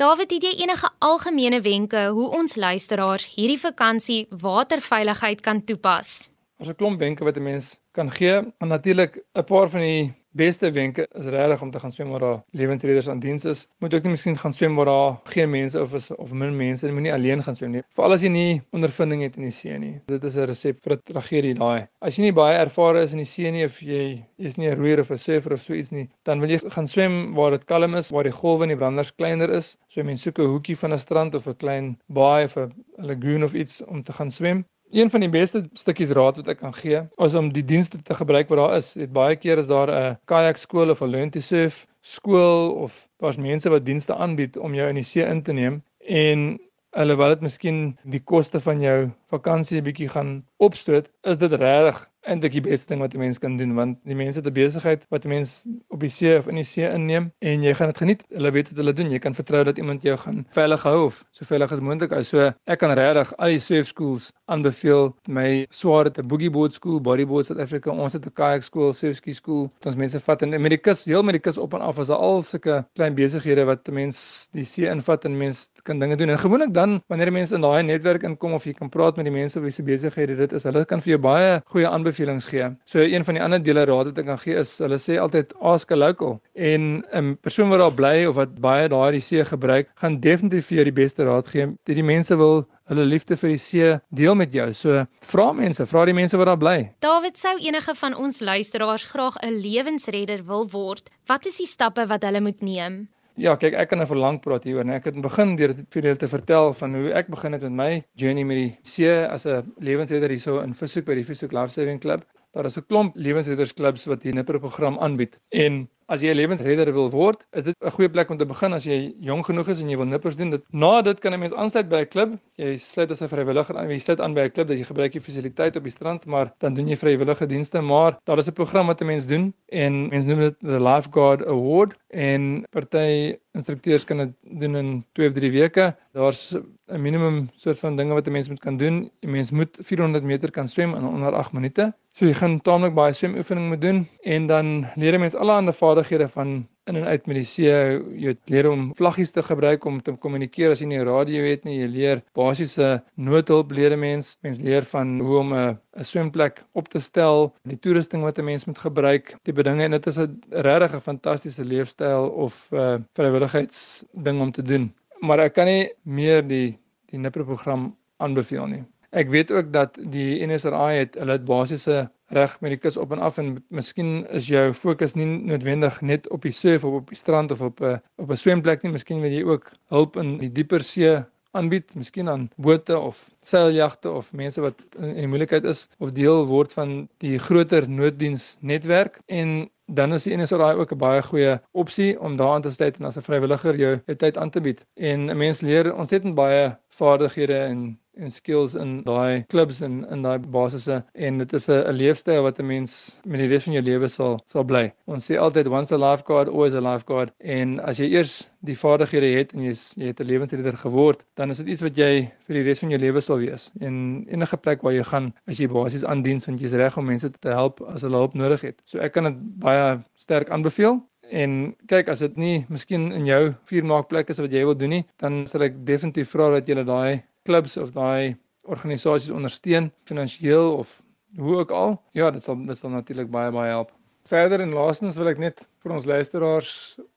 David, 0.00 0.30
het 0.32 0.44
jy 0.46 0.50
enige 0.62 0.88
algemene 1.04 1.58
wenke 1.60 2.06
hoe 2.16 2.30
ons 2.32 2.54
luisteraars 2.56 3.26
hierdie 3.34 3.58
vakansie 3.60 4.22
waterveiligheid 4.32 5.42
kan 5.44 5.60
toepas? 5.68 6.30
Ons 6.56 6.70
'n 6.72 6.74
klomp 6.74 6.98
wenke 6.98 7.24
wat 7.24 7.36
'n 7.36 7.42
mens 7.42 7.79
kan 7.92 8.10
gee, 8.10 8.36
en 8.58 8.68
natuurlik 8.68 9.22
'n 9.34 9.44
paar 9.44 9.68
van 9.68 9.80
die 9.80 10.14
beste 10.30 10.70
wenke 10.70 11.08
is 11.18 11.26
regtig 11.26 11.62
om 11.62 11.70
te 11.70 11.80
gaan 11.82 11.92
swem 11.92 12.10
waar 12.10 12.20
daar 12.20 12.42
lewensredders 12.50 13.08
aan 13.08 13.20
diens 13.20 13.44
is. 13.44 13.66
Moet 13.78 13.94
ook 13.94 14.02
nie 14.06 14.12
miskien 14.14 14.36
gaan 14.38 14.52
swem 14.52 14.76
waar 14.78 14.86
daar 14.86 15.16
geen 15.24 15.50
mense 15.50 15.80
of 15.80 15.94
is, 15.94 16.10
of 16.10 16.32
min 16.32 16.56
mense, 16.56 16.86
jy 16.86 16.92
moenie 16.94 17.12
alleen 17.12 17.42
gaan 17.42 17.56
swem 17.58 17.74
nie. 17.74 17.82
Veral 17.96 18.14
as 18.14 18.22
jy 18.22 18.30
nie 18.30 18.62
ondervinding 18.76 19.24
het 19.26 19.36
in 19.40 19.48
die 19.48 19.54
see 19.54 19.78
nie. 19.78 19.96
Dit 20.06 20.24
is 20.24 20.36
'n 20.36 20.46
resep 20.46 20.82
vir 20.82 20.92
'n 20.92 21.00
tragedie 21.04 21.54
daai. 21.54 21.88
As 22.00 22.16
jy 22.16 22.22
nie 22.22 22.32
baie 22.32 22.58
ervare 22.58 23.02
is 23.02 23.12
in 23.12 23.18
die 23.18 23.26
see 23.26 23.50
nie 23.50 23.64
of 23.64 23.80
jy 23.80 24.24
is 24.38 24.56
nie 24.56 24.68
'n 24.68 24.76
roeier 24.76 25.00
of 25.00 25.10
'n 25.10 25.18
surfer 25.18 25.52
of 25.52 25.60
so 25.62 25.74
iets 25.74 25.90
nie, 25.90 26.08
dan 26.24 26.40
wil 26.40 26.50
jy 26.50 26.58
gaan 26.58 26.86
swem 26.86 27.34
waar 27.34 27.50
dit 27.50 27.64
kalm 27.64 27.94
is, 27.94 28.10
waar 28.10 28.24
die 28.24 28.32
golwe 28.32 28.62
en 28.62 28.68
die 28.68 28.76
branders 28.76 29.14
kleiner 29.14 29.50
is. 29.50 29.76
So 29.88 30.02
mense 30.02 30.22
soek 30.22 30.38
'n 30.38 30.46
hoekie 30.46 30.76
van 30.76 30.92
'n 30.92 30.98
strand 30.98 31.34
of 31.34 31.46
'n 31.48 31.56
klein 31.56 31.98
baai 32.08 32.44
of 32.44 32.56
'n 32.56 32.72
lagoon 32.98 33.42
of 33.44 33.54
iets 33.54 33.82
om 33.84 34.02
te 34.02 34.12
gaan 34.12 34.30
swem. 34.30 34.64
Een 34.90 35.10
van 35.10 35.20
die 35.20 35.30
beste 35.30 35.68
stukkies 35.78 36.10
raad 36.10 36.36
wat 36.36 36.48
ek 36.48 36.58
kan 36.58 36.74
gee, 36.74 37.04
is 37.22 37.34
om 37.34 37.52
die 37.54 37.64
dienste 37.64 38.02
te 38.02 38.14
gebruik 38.14 38.48
wat 38.50 38.58
daar 38.58 38.76
is. 38.76 38.92
Dit 38.98 39.12
baie 39.14 39.36
keer 39.36 39.58
is 39.58 39.66
daar 39.66 39.90
'n 39.90 40.18
kayak 40.24 40.58
skool 40.58 40.90
of 40.90 41.02
'n 41.02 41.10
learn 41.10 41.30
to 41.30 41.40
surf 41.40 41.86
skool 42.02 42.72
of 42.72 43.08
daar's 43.18 43.36
mense 43.36 43.70
wat 43.70 43.84
dienste 43.84 44.14
aanbied 44.14 44.56
om 44.56 44.74
jou 44.74 44.88
in 44.88 44.94
die 44.94 45.04
see 45.04 45.22
in 45.22 45.42
te 45.42 45.52
neem 45.52 45.82
en 45.98 46.58
wil 46.92 47.28
dit 47.28 47.40
miskien 47.40 47.98
die 48.02 48.20
koste 48.20 48.60
van 48.60 48.80
jou 48.80 49.10
vakansie 49.30 49.78
'n 49.78 49.84
bietjie 49.84 50.08
gaan 50.08 50.44
opstoot, 50.56 51.08
is 51.22 51.38
dit 51.38 51.52
regtig 51.52 52.09
eintlik 52.28 52.52
die 52.52 52.60
beste 52.60 52.88
ding 52.92 53.00
wat 53.00 53.14
'n 53.14 53.18
mens 53.18 53.38
kan 53.38 53.56
doen 53.56 53.74
want 53.74 53.98
die 54.04 54.14
mense 54.14 54.38
het 54.38 54.46
'n 54.46 54.52
besigheid 54.52 55.04
wat 55.08 55.24
'n 55.24 55.28
mens 55.28 55.66
op 55.88 56.00
die 56.00 56.08
see 56.08 56.36
of 56.36 56.48
in 56.48 56.54
die 56.54 56.64
see 56.64 56.88
inneem 56.88 57.32
en 57.38 57.62
jy 57.62 57.74
gaan 57.74 57.86
dit 57.86 57.96
geniet. 57.98 58.24
Hulle 58.28 58.50
weet 58.50 58.68
wat 58.68 58.76
hulle 58.76 58.92
doen. 58.92 59.10
Jy 59.10 59.18
kan 59.18 59.34
vertrou 59.34 59.64
dat 59.64 59.78
iemand 59.78 60.02
jou 60.02 60.16
gaan 60.16 60.46
veilig 60.50 60.82
hou 60.82 61.04
of 61.04 61.24
so 61.30 61.44
veilig 61.44 61.72
as 61.72 61.80
moontlik 61.80 62.10
hou. 62.10 62.22
So 62.24 62.52
ek 62.66 62.78
kan 62.78 62.90
regtig 62.90 63.36
al 63.38 63.48
die 63.48 63.58
surf 63.58 63.86
schools 63.86 64.32
aanbeveel. 64.46 65.16
My 65.28 65.66
swaar 65.70 66.04
het 66.04 66.18
'n 66.18 66.26
boogie 66.26 66.50
board 66.50 66.74
school, 66.74 67.00
bodyboard 67.00 67.46
South 67.46 67.60
Africa. 67.60 67.90
Ons 67.90 68.12
het 68.12 68.26
'n 68.26 68.32
kayak 68.32 68.62
school, 68.62 68.92
surf 68.92 69.16
ski 69.16 69.32
school. 69.32 69.70
Ons 69.86 69.96
mense 69.96 70.20
vat 70.20 70.42
in 70.42 70.54
Amerikas, 70.54 71.04
heel 71.04 71.18
Amerikas 71.18 71.58
op 71.58 71.74
en 71.74 71.80
af 71.80 71.98
as 71.98 72.10
al 72.10 72.42
sulke 72.42 72.86
klein 72.94 73.14
besighede 73.14 73.64
wat 73.64 73.88
'n 73.88 73.94
mens 73.94 74.48
die 74.52 74.64
see 74.64 74.86
invat 74.86 75.24
en 75.24 75.36
mens 75.36 75.70
kan 75.82 75.98
dinge 75.98 76.16
doen. 76.16 76.28
En 76.28 76.38
gewoonlik 76.38 76.74
dan 76.74 77.02
wanneer 77.08 77.32
mense 77.32 77.54
in 77.54 77.60
daai 77.60 77.82
netwerk 77.82 78.22
inkom 78.22 78.52
of 78.52 78.64
jy 78.64 78.72
kan 78.72 78.88
praat 78.88 79.16
met 79.16 79.24
die 79.24 79.34
mense 79.34 79.60
wie 79.60 79.70
se 79.70 79.82
besighede 79.82 80.36
dit 80.36 80.52
is, 80.52 80.62
hulle 80.62 80.84
kan 80.84 81.00
vir 81.00 81.10
jou 81.10 81.18
baie 81.18 81.62
goeie 81.66 81.88
aanbeveel 81.88 82.09
aanbevelings 82.10 82.48
gee. 82.50 82.68
So 82.84 82.98
een 82.98 83.24
van 83.24 83.34
die 83.34 83.42
ander 83.42 83.62
dele 83.62 83.84
raad 83.84 84.10
wat 84.10 84.18
ek 84.18 84.26
kan 84.26 84.38
gee 84.38 84.58
is 84.58 84.78
hulle 84.82 84.98
sê 84.98 85.18
altyd 85.20 85.54
ask 85.60 85.90
a 85.90 85.96
local 85.96 86.40
en 86.54 87.04
'n 87.12 87.36
persoon 87.40 87.70
wat 87.70 87.78
daar 87.78 87.94
bly 87.94 88.26
of 88.26 88.34
wat 88.34 88.60
baie 88.60 88.88
daardie 88.88 89.20
see 89.20 89.44
gebruik, 89.44 89.88
gaan 89.94 90.20
definitief 90.20 90.66
vir 90.66 90.76
jou 90.76 90.84
die 90.84 91.02
beste 91.02 91.24
raad 91.24 91.46
gee. 91.48 91.66
Dit 91.84 91.96
die 91.96 92.02
mense 92.02 92.36
wil 92.36 92.66
hulle 92.88 93.04
liefde 93.04 93.36
vir 93.36 93.50
die 93.50 93.58
see 93.58 93.98
deel 94.10 94.34
met 94.34 94.52
jou. 94.52 94.72
So 94.72 95.06
vra 95.20 95.52
mense, 95.52 95.86
vra 95.86 96.04
die 96.04 96.14
mense 96.14 96.36
wat 96.36 96.46
daar 96.46 96.58
bly. 96.58 96.90
David 97.00 97.38
sou 97.38 97.56
enige 97.58 97.94
van 97.94 98.14
ons 98.14 98.40
luisteraars 98.40 99.04
graag 99.04 99.36
'n 99.42 99.60
lewensredder 99.60 100.44
wil 100.44 100.68
word. 100.68 101.10
Wat 101.26 101.46
is 101.46 101.56
die 101.56 101.66
stappe 101.66 102.06
wat 102.06 102.22
hulle 102.22 102.40
moet 102.40 102.60
neem? 102.62 103.08
Ja, 103.40 103.54
kyk, 103.56 103.72
ek 103.80 103.88
kan 103.88 104.02
nou 104.02 104.04
vir 104.10 104.18
lank 104.20 104.42
praat 104.44 104.66
hieroor, 104.68 104.84
nee. 104.84 104.98
Ek 105.00 105.06
het 105.08 105.16
begin 105.24 105.54
deur 105.56 105.72
vir 105.94 106.06
julle 106.06 106.18
te 106.20 106.28
vertel 106.28 106.74
van 106.76 106.96
hoe 106.98 107.12
ek 107.16 107.30
begin 107.32 107.56
het 107.56 107.62
met 107.64 107.76
my 107.78 107.88
journey 108.20 108.44
met 108.44 108.58
die 108.58 108.72
see 108.84 109.14
as 109.36 109.46
'n 109.46 109.70
lewensredder 109.80 110.28
hierso 110.28 110.58
in 110.60 110.74
Vishoek 110.76 111.06
by 111.06 111.14
die 111.16 111.24
Vishoek 111.24 111.54
Life 111.56 111.72
Saving 111.72 112.00
Club. 112.02 112.26
Daar 112.52 112.66
is 112.66 112.76
'n 112.76 112.84
klomp 112.84 113.16
lewensreddersklubs 113.16 114.04
wat 114.12 114.22
hier 114.22 114.34
'n 114.36 114.44
program 114.44 114.98
aanbied 114.98 115.38
en 115.52 115.88
As 116.10 116.24
jy 116.24 116.32
'n 116.32 116.40
lewensredder 116.40 116.88
wil 116.90 117.06
word, 117.10 117.44
is 117.54 117.62
dit 117.62 117.76
'n 117.78 117.90
goeie 117.94 118.10
plek 118.10 118.30
om 118.30 118.38
te 118.38 118.44
begin 118.44 118.72
as 118.74 118.84
jy 118.84 119.14
jonk 119.22 119.46
genoeg 119.46 119.68
is 119.70 119.80
en 119.80 119.90
jy 119.90 119.96
wil 119.96 120.10
nippers 120.10 120.36
doen. 120.36 120.50
Dit 120.50 120.64
na 120.72 121.02
dit 121.02 121.20
kan 121.20 121.32
'n 121.32 121.38
mens 121.38 121.54
aansluit 121.54 121.88
by 121.88 122.00
'n 122.02 122.08
klub. 122.10 122.30
Jy 122.58 122.78
sluit 122.78 123.10
as 123.10 123.22
'n 123.22 123.28
vrywilliger 123.28 123.78
aan. 123.78 123.88
Jy 123.88 123.98
sluit 123.98 124.20
aan 124.20 124.34
by 124.34 124.40
'n 124.40 124.50
klub 124.50 124.66
dat 124.66 124.76
jy 124.76 124.84
gebruik 124.84 125.12
die 125.12 125.20
fasiliteit 125.20 125.76
op 125.76 125.84
die 125.84 125.92
strand, 125.92 126.26
maar 126.26 126.52
dan 126.58 126.74
doen 126.74 126.88
jy 126.88 126.96
vrywillige 126.96 127.46
dienste, 127.46 127.80
maar 127.80 128.18
daar 128.24 128.38
is 128.38 128.48
'n 128.48 128.54
program 128.54 128.86
wat 128.88 129.00
'n 129.00 129.06
mens 129.06 129.26
doen 129.26 129.54
en 129.68 130.08
mense 130.08 130.26
noem 130.26 130.40
dit 130.40 130.58
the 130.58 130.80
Lifeguard 130.80 131.46
Award 131.46 131.94
en 132.08 132.64
party 132.72 133.38
instrukteurs 133.54 134.04
kan 134.04 134.16
dit 134.16 134.60
doen 134.60 134.76
in 134.76 135.04
2 135.12 135.26
of 135.26 135.34
3 135.34 135.50
weke. 135.50 135.94
Daar's 136.12 136.54
'n 136.88 137.02
minimum 137.02 137.50
soort 137.56 137.78
van 137.78 137.96
dinge 137.96 138.14
wat 138.14 138.26
'n 138.26 138.32
mens 138.32 138.48
moet 138.48 138.60
kan 138.60 138.76
doen. 138.76 139.10
'n 139.22 139.30
Mens 139.30 139.50
moet 139.50 139.76
400 139.80 140.24
meter 140.24 140.50
kan 140.50 140.68
swem 140.68 140.94
in 140.94 141.04
onder 141.04 141.32
8 141.34 141.52
minute. 141.52 141.94
So 142.12 142.26
jy 142.26 142.34
gaan 142.34 142.60
taamlik 142.60 142.94
baie 142.94 143.12
swemoefening 143.12 143.68
moet 143.68 143.80
doen 143.80 144.08
en 144.20 144.46
dan 144.46 144.86
leer 144.94 145.14
'n 145.14 145.20
mens 145.20 145.34
alle 145.34 145.52
ander 145.52 145.74
vaardighede 146.00 146.28
van 146.28 146.66
in 146.84 146.96
en 146.96 147.04
uit 147.04 147.26
met 147.26 147.36
die 147.36 147.44
see. 147.44 147.72
Jy 148.18 148.34
leer 148.50 148.68
om 148.70 148.90
vlaggies 148.96 149.32
te 149.32 149.42
gebruik 149.42 149.84
om 149.84 150.00
te 150.02 150.12
kommunikeer 150.12 150.72
as 150.72 150.80
jy 150.80 150.88
nie 150.88 151.02
radio 151.04 151.42
het 151.44 151.64
nie. 151.64 151.80
Jy 151.80 151.88
leer 151.88 152.22
basiese 152.34 153.02
noodhulp 153.16 153.70
leer 153.70 153.92
'n 153.92 154.00
mens. 154.00 154.36
Mens 154.42 154.60
leer 154.60 154.82
van 154.82 155.20
hoe 155.20 155.38
om 155.38 155.52
'n 155.54 155.78
'n 155.96 156.04
swemplek 156.04 156.64
op 156.72 156.88
te 156.88 157.00
stel, 157.00 157.54
die 157.64 157.78
toerusting 157.78 158.22
wat 158.22 158.38
'n 158.38 158.44
mens 158.44 158.64
moet 158.64 158.78
gebruik, 158.78 159.36
die 159.44 159.52
bedinge 159.52 159.84
en 159.84 159.90
dit 159.90 160.06
is 160.06 160.18
'n 160.18 160.40
regtig 160.50 160.94
'n 160.94 161.00
fantastiese 161.00 161.64
leefstyl 161.64 162.28
of 162.28 162.68
'n 162.72 162.76
uh, 162.76 162.98
vrywilligheidsding 163.14 164.40
om 164.40 164.52
te 164.52 164.62
doen. 164.62 164.94
Maar 165.20 165.38
ek 165.38 165.54
kan 165.54 165.66
nie 165.66 165.92
meer 166.04 166.42
die 166.46 166.78
die 167.10 167.18
nipper 167.18 167.44
program 167.44 167.96
aanbeveel 168.18 168.66
nie. 168.66 168.84
Ek 169.10 169.28
weet 169.28 169.50
ook 169.50 169.72
dat 169.72 169.98
die 169.98 170.46
NSRI 170.46 170.98
het 170.98 171.14
hulle 171.18 171.32
het 171.32 171.44
basiese 171.44 172.10
reg 172.30 172.60
met 172.60 172.74
die 172.74 172.78
kus 172.78 172.96
op 172.96 173.12
en 173.12 173.18
af 173.18 173.38
en 173.38 173.56
miskien 173.68 174.26
is 174.30 174.48
jou 174.50 174.72
fokus 174.74 175.16
nie 175.18 175.26
noodwendig 175.26 176.00
net 176.00 176.28
op 176.30 176.46
die 176.46 176.54
surf 176.54 176.84
of 176.84 177.00
op 177.00 177.10
die 177.10 177.18
strand 177.18 177.50
of 177.50 177.60
op 177.60 177.80
'n 177.80 178.00
op 178.16 178.30
'n 178.30 178.36
swemplek 178.36 178.82
nie, 178.82 178.92
miskien 178.92 179.20
wil 179.20 179.30
jy 179.30 179.42
ook 179.44 179.72
hulp 179.88 180.16
in 180.16 180.38
die 180.38 180.52
dieper 180.52 180.82
see 180.82 181.24
aanbied, 181.52 181.94
miskien 181.94 182.28
aan 182.28 182.50
bote 182.56 182.98
of 182.98 183.30
seiljagte 183.42 184.10
of 184.10 184.32
mense 184.32 184.60
wat 184.60 184.74
in, 184.98 185.04
in 185.04 185.24
die 185.24 185.26
moeilikheid 185.26 185.64
is 185.64 185.88
of 185.98 186.12
deel 186.12 186.46
word 186.46 186.72
van 186.72 187.08
die 187.18 187.38
groter 187.38 187.88
nooddiens 187.88 188.56
netwerk 188.60 189.20
en 189.26 189.70
dan 189.90 190.12
is 190.14 190.26
die 190.28 190.36
NSRI 190.36 190.74
ook 190.78 190.92
'n 190.92 190.98
baie 190.98 191.22
goeie 191.22 191.58
opsie 191.72 192.20
om 192.20 192.36
daaraan 192.36 192.62
te 192.62 192.70
sluit 192.70 192.98
en 192.98 193.06
as 193.06 193.16
'n 193.16 193.26
vrywilliger 193.26 193.76
jou, 193.76 193.98
tyd 194.16 194.38
aan 194.38 194.50
te 194.50 194.60
bied. 194.60 194.86
En 194.94 195.30
'n 195.30 195.36
mens 195.36 195.60
leer 195.60 195.94
ontsettend 195.94 196.34
baie 196.34 196.76
vaardighede 196.88 197.58
en 197.58 197.98
en 198.20 198.30
skills 198.30 198.74
in 198.74 199.00
daai 199.06 199.44
klubs 199.52 199.80
en 199.86 200.00
in 200.12 200.22
daai 200.22 200.38
basisse 200.38 201.00
en 201.14 201.38
dit 201.42 201.52
is 201.58 201.68
'n 201.68 201.96
leefstyl 201.96 202.42
wat 202.42 202.60
'n 202.60 202.66
mens 202.66 203.18
met 203.24 203.40
die 203.40 203.48
res 203.48 203.64
van 203.64 203.74
jou 203.74 203.82
lewe 203.82 204.08
sal 204.08 204.40
sal 204.46 204.64
bly. 204.64 204.92
Ons 205.06 205.30
sê 205.30 205.38
altyd 205.38 205.66
once 205.66 205.92
a 205.92 205.98
lifeguard 205.98 206.48
always 206.48 206.74
a 206.74 206.80
lifeguard 206.80 207.32
en 207.40 207.80
as 207.80 207.98
jy 207.98 208.08
eers 208.12 208.50
die 208.60 208.76
vaardighede 208.76 209.30
het 209.38 209.52
en 209.54 209.62
jy 209.64 209.74
jy 209.96 210.06
het 210.06 210.20
'n 210.20 210.26
lewensredder 210.26 210.76
geword, 210.76 211.24
dan 211.36 211.50
is 211.50 211.58
dit 211.58 211.68
iets 211.68 211.82
wat 211.82 211.96
jy 211.96 212.30
vir 212.46 212.54
die 212.54 212.62
res 212.62 212.78
van 212.78 212.90
jou 212.90 213.00
lewe 213.00 213.20
sal 213.20 213.38
wees. 213.38 213.70
En 213.80 214.26
enige 214.28 214.56
plek 214.56 214.82
waar 214.82 214.92
jy 214.92 215.02
gaan, 215.02 215.32
is 215.46 215.58
jy 215.58 215.68
basies 215.68 216.04
aan 216.04 216.22
diens 216.22 216.46
want 216.46 216.60
jy's 216.60 216.72
reg 216.72 216.98
om 216.98 217.06
mense 217.06 217.30
te 217.30 217.48
help 217.48 217.80
as 217.80 218.02
hulle 218.02 218.16
hulp 218.16 218.34
nodig 218.34 218.60
het. 218.60 218.82
So 218.84 218.98
ek 218.98 219.12
kan 219.12 219.24
dit 219.24 219.58
baie 219.58 220.02
sterk 220.16 220.50
aanbeveel. 220.50 221.00
En 221.30 221.76
kyk 221.86 222.08
as 222.08 222.18
dit 222.18 222.36
nie 222.36 222.66
miskien 222.68 223.12
in 223.12 223.26
jou 223.26 223.54
vuurmaakplek 223.70 224.30
is 224.30 224.40
wat 224.42 224.50
jy 224.52 224.64
wil 224.66 224.74
doen 224.74 224.90
nie, 224.90 225.04
dan 225.22 225.46
sal 225.46 225.62
ek 225.62 225.84
definitief 225.86 226.32
vra 226.34 226.50
dat 226.50 226.66
jy 226.68 226.82
daai 226.82 227.22
klubs 227.42 227.76
of 227.76 227.92
daai 227.96 228.36
organisasies 228.70 229.32
ondersteun 229.34 229.90
finansiëel 230.04 230.76
of 230.76 231.00
hoe 231.36 231.56
ook 231.56 231.70
al. 231.70 232.02
Ja, 232.12 232.30
dit 232.30 232.42
sal 232.42 232.58
dit 232.66 232.78
sal 232.78 232.90
natuurlik 232.90 233.30
baie 233.30 233.50
baie 233.54 233.70
help. 233.70 233.92
Verder 234.28 234.60
en 234.60 234.74
laastens 234.76 235.16
wil 235.16 235.30
ek 235.32 235.38
net 235.42 235.62
vir 235.82 235.94
ons 235.96 236.06
luisteraars 236.06 236.72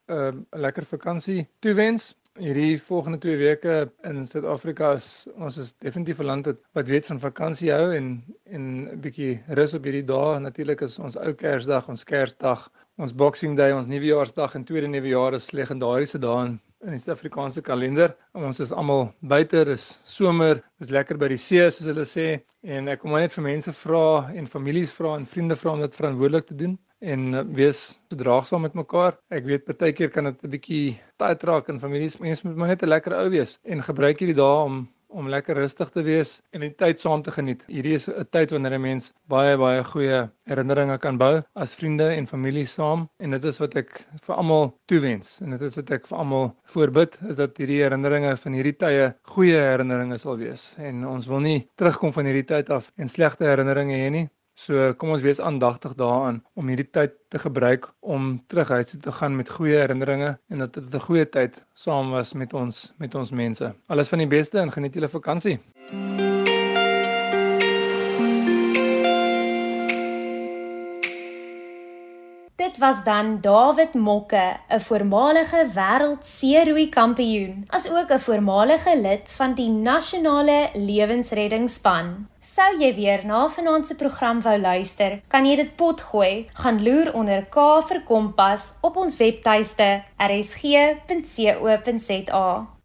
ehm, 0.07 0.43
'n 0.43 0.45
uh, 0.55 0.59
lekker 0.65 0.85
vakansie 0.85 1.47
toewens. 1.59 2.13
Hierdie 2.39 2.81
volgende 2.81 3.19
2 3.21 3.37
weke 3.37 3.91
in 4.09 4.23
Suid-Afrika 4.25 4.93
is 4.97 5.27
ons 5.35 5.57
is 5.57 5.73
definitief 5.73 6.19
'n 6.19 6.25
land 6.25 6.45
wat 6.45 6.63
wat 6.73 6.87
weet 6.87 7.05
van 7.05 7.19
vakansie 7.19 7.71
hou 7.71 7.93
en 7.93 8.23
en 8.45 8.63
'n 8.93 9.01
bietjie 9.01 9.43
rus 9.47 9.73
op 9.73 9.83
hierdie 9.83 10.05
dae. 10.05 10.39
Natuurlik 10.39 10.81
is 10.81 10.99
ons 10.99 11.17
ou 11.17 11.33
Kersdag, 11.33 11.89
ons 11.89 12.03
Kersdag, 12.03 12.71
ons 12.97 13.13
Boxing 13.13 13.57
Day, 13.57 13.71
ons 13.71 13.87
Nuwejaarsdag 13.87 14.55
en 14.55 14.63
tweede 14.63 14.87
Nuwejaar 14.87 15.33
is 15.33 15.51
legendariese 15.51 16.19
dae 16.19 16.45
in 16.45 16.59
die 16.91 16.99
Suid-Afrikaanse 16.99 17.61
kalender. 17.63 18.15
Ons 18.35 18.59
is 18.59 18.71
almal 18.75 19.07
buite, 19.21 19.63
dis 19.65 19.85
somer, 20.05 20.61
dis 20.81 20.91
lekker 20.91 21.17
by 21.17 21.29
die 21.31 21.39
see 21.39 21.63
soos 21.71 21.87
hulle 21.87 22.05
sê 22.07 22.27
en 22.63 22.87
ek 22.91 23.01
kom 23.01 23.15
net 23.15 23.33
vir 23.35 23.43
mense 23.43 23.71
vra 23.75 24.31
en 24.35 24.47
families 24.47 24.91
vra 24.95 25.15
en 25.19 25.27
vriende 25.27 25.55
vra 25.59 25.75
om 25.75 25.83
dit 25.83 25.95
verantwoordelik 25.95 26.47
te 26.47 26.57
doen 26.59 26.77
en 27.03 27.23
uh, 27.35 27.43
wees 27.57 27.81
verdraagsaam 28.11 28.63
met 28.63 28.77
mekaar. 28.79 29.17
Ek 29.35 29.47
weet 29.47 29.65
partykeer 29.67 30.11
kan 30.11 30.29
dit 30.29 30.43
'n 30.43 30.53
bietjie 30.55 30.85
taai 31.19 31.35
raak 31.35 31.69
in 31.69 31.79
families. 31.79 32.19
Mense 32.19 32.47
moet 32.47 32.55
maar 32.55 32.71
net 32.71 32.83
'n 32.83 32.89
lekker 32.89 33.13
ou 33.13 33.29
wees 33.29 33.59
en 33.63 33.83
gebruik 33.83 34.19
hierdie 34.19 34.39
dae 34.39 34.63
om 34.63 34.87
om 35.13 35.29
lekker 35.29 35.55
rustig 35.55 35.91
te 35.93 36.03
wees 36.05 36.41
en 36.53 36.65
die 36.65 36.71
tyd 36.79 36.99
saam 36.99 37.23
te 37.23 37.31
geniet. 37.31 37.63
Hierdie 37.69 37.95
is 37.99 38.09
'n 38.09 38.25
tyd 38.31 38.51
wanneer 38.51 38.75
'n 38.77 38.81
mens 38.81 39.13
baie 39.29 39.57
baie 39.57 39.83
goeie 39.83 40.29
herinneringe 40.49 40.97
kan 40.99 41.17
bou 41.17 41.43
as 41.55 41.75
vriende 41.75 42.09
en 42.17 42.27
familie 42.27 42.65
saam 42.65 43.07
en 43.19 43.31
dit 43.31 43.45
is 43.45 43.59
wat 43.59 43.75
ek 43.75 44.05
vir 44.25 44.35
almal 44.35 44.73
toewens 44.87 45.41
en 45.41 45.55
dit 45.55 45.61
is 45.61 45.75
wat 45.75 45.91
ek 45.91 46.07
vir 46.07 46.17
almal 46.17 46.55
voorbid 46.75 47.17
is 47.29 47.37
dat 47.37 47.57
hierdie 47.57 47.81
herinneringe 47.83 48.35
van 48.37 48.53
hierdie 48.53 48.77
tye 48.85 49.13
goeie 49.35 49.59
herinneringe 49.71 50.17
sal 50.17 50.37
wees 50.37 50.75
en 50.77 51.05
ons 51.05 51.27
wil 51.27 51.39
nie 51.39 51.59
terugkom 51.77 52.13
van 52.13 52.25
hierdie 52.25 52.47
tyd 52.55 52.69
af 52.69 52.91
en 52.97 53.09
slegte 53.09 53.45
herinneringe 53.45 53.95
hê 53.95 54.09
nie. 54.11 54.29
So 54.55 54.93
kom 55.01 55.09
ons 55.15 55.23
wees 55.25 55.39
aandagtig 55.41 55.95
daaraan 55.97 56.43
om 56.53 56.67
hierdie 56.69 56.89
tyd 56.93 57.15
te 57.33 57.39
gebruik 57.41 57.89
om 57.99 58.35
terug 58.47 58.69
huis 58.69 58.91
toe 58.91 58.99
te 59.07 59.11
gaan 59.11 59.35
met 59.35 59.49
goeie 59.49 59.79
herinneringe 59.81 60.37
en 60.49 60.65
dat 60.65 60.73
dit 60.73 60.93
'n 60.93 61.05
goeie 61.07 61.25
tyd 61.29 61.65
saam 61.73 62.11
was 62.11 62.33
met 62.33 62.53
ons 62.53 62.93
met 62.97 63.15
ons 63.15 63.31
mense. 63.31 63.73
Alles 63.87 64.09
van 64.09 64.19
die 64.19 64.27
beste 64.27 64.59
en 64.59 64.71
geniet 64.71 64.93
julle 64.93 65.09
vakansie. 65.09 65.59
Dit 72.73 72.81
was 72.81 73.03
dan 73.03 73.37
David 73.41 73.93
Mokke, 73.93 74.57
'n 74.69 74.79
voormalige 74.79 75.69
wêreldseeroei 75.73 76.89
kampioen, 76.89 77.65
asook 77.67 78.09
'n 78.11 78.19
voormalige 78.19 79.01
lid 79.01 79.31
van 79.31 79.53
die 79.53 79.69
nasionale 79.69 80.69
lewensreddingsspan. 80.73 82.27
Sou 82.39 82.77
jy 82.79 82.95
weer 82.95 83.25
na 83.25 83.49
vanaand 83.49 83.87
se 83.87 83.95
program 83.95 84.41
wou 84.41 84.59
luister, 84.59 85.21
kan 85.27 85.45
jy 85.45 85.55
dit 85.55 85.75
potgooi, 85.75 86.47
gaan 86.53 86.83
loer 86.83 87.13
onder 87.13 87.45
K 87.45 87.81
vir 87.87 88.01
Kompas 88.01 88.73
op 88.81 88.95
ons 88.95 89.17
webtuiste 89.17 90.03
rsg.co.za. 90.17 91.07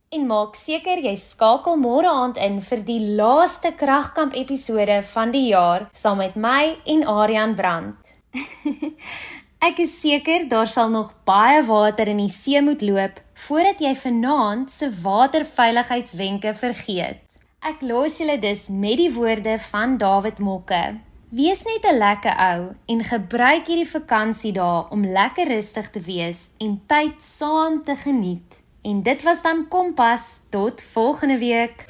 En 0.08 0.26
maak 0.26 0.54
seker 0.54 0.98
jy 0.98 1.16
skakel 1.16 1.76
môre 1.76 2.08
aand 2.08 2.36
in 2.36 2.60
vir 2.60 2.84
die 2.84 3.00
laaste 3.00 3.72
kragkamp 3.72 4.34
episode 4.34 5.02
van 5.02 5.30
die 5.30 5.46
jaar 5.48 5.88
saam 5.92 6.16
met 6.16 6.34
my 6.36 6.76
en 6.84 7.06
Aryan 7.06 7.54
Brandt. 7.54 8.14
Ek 9.58 9.80
is 9.82 9.96
seker 9.98 10.44
daar 10.46 10.68
sal 10.70 10.90
nog 10.90 11.08
baie 11.26 11.64
water 11.66 12.06
in 12.06 12.20
die 12.22 12.30
see 12.30 12.60
moet 12.62 12.82
loop 12.86 13.16
voordat 13.48 13.80
jy 13.82 13.90
vanaand 13.98 14.70
se 14.70 14.86
waterveiligheidswenke 15.02 16.52
vergeet. 16.54 17.18
Ek 17.66 17.82
los 17.82 18.20
julle 18.22 18.38
dus 18.38 18.68
met 18.70 19.00
die 19.02 19.10
woorde 19.10 19.56
van 19.58 19.96
David 19.98 20.38
Mokke. 20.38 21.00
Wees 21.34 21.64
net 21.66 21.90
'n 21.90 21.98
lekker 21.98 22.38
ou 22.38 22.60
en 22.86 23.04
gebruik 23.04 23.66
hierdie 23.66 23.90
vakansiedae 23.90 24.86
om 24.94 25.02
lekker 25.04 25.50
rustig 25.50 25.90
te 25.90 26.00
wees 26.00 26.50
en 26.60 26.80
tyd 26.86 27.18
saam 27.18 27.82
te 27.84 27.96
geniet. 27.96 28.62
En 28.82 29.02
dit 29.02 29.22
was 29.22 29.42
dan 29.42 29.68
Kompas 29.68 30.38
tot 30.50 30.82
volgende 30.82 31.38
week. 31.38 31.84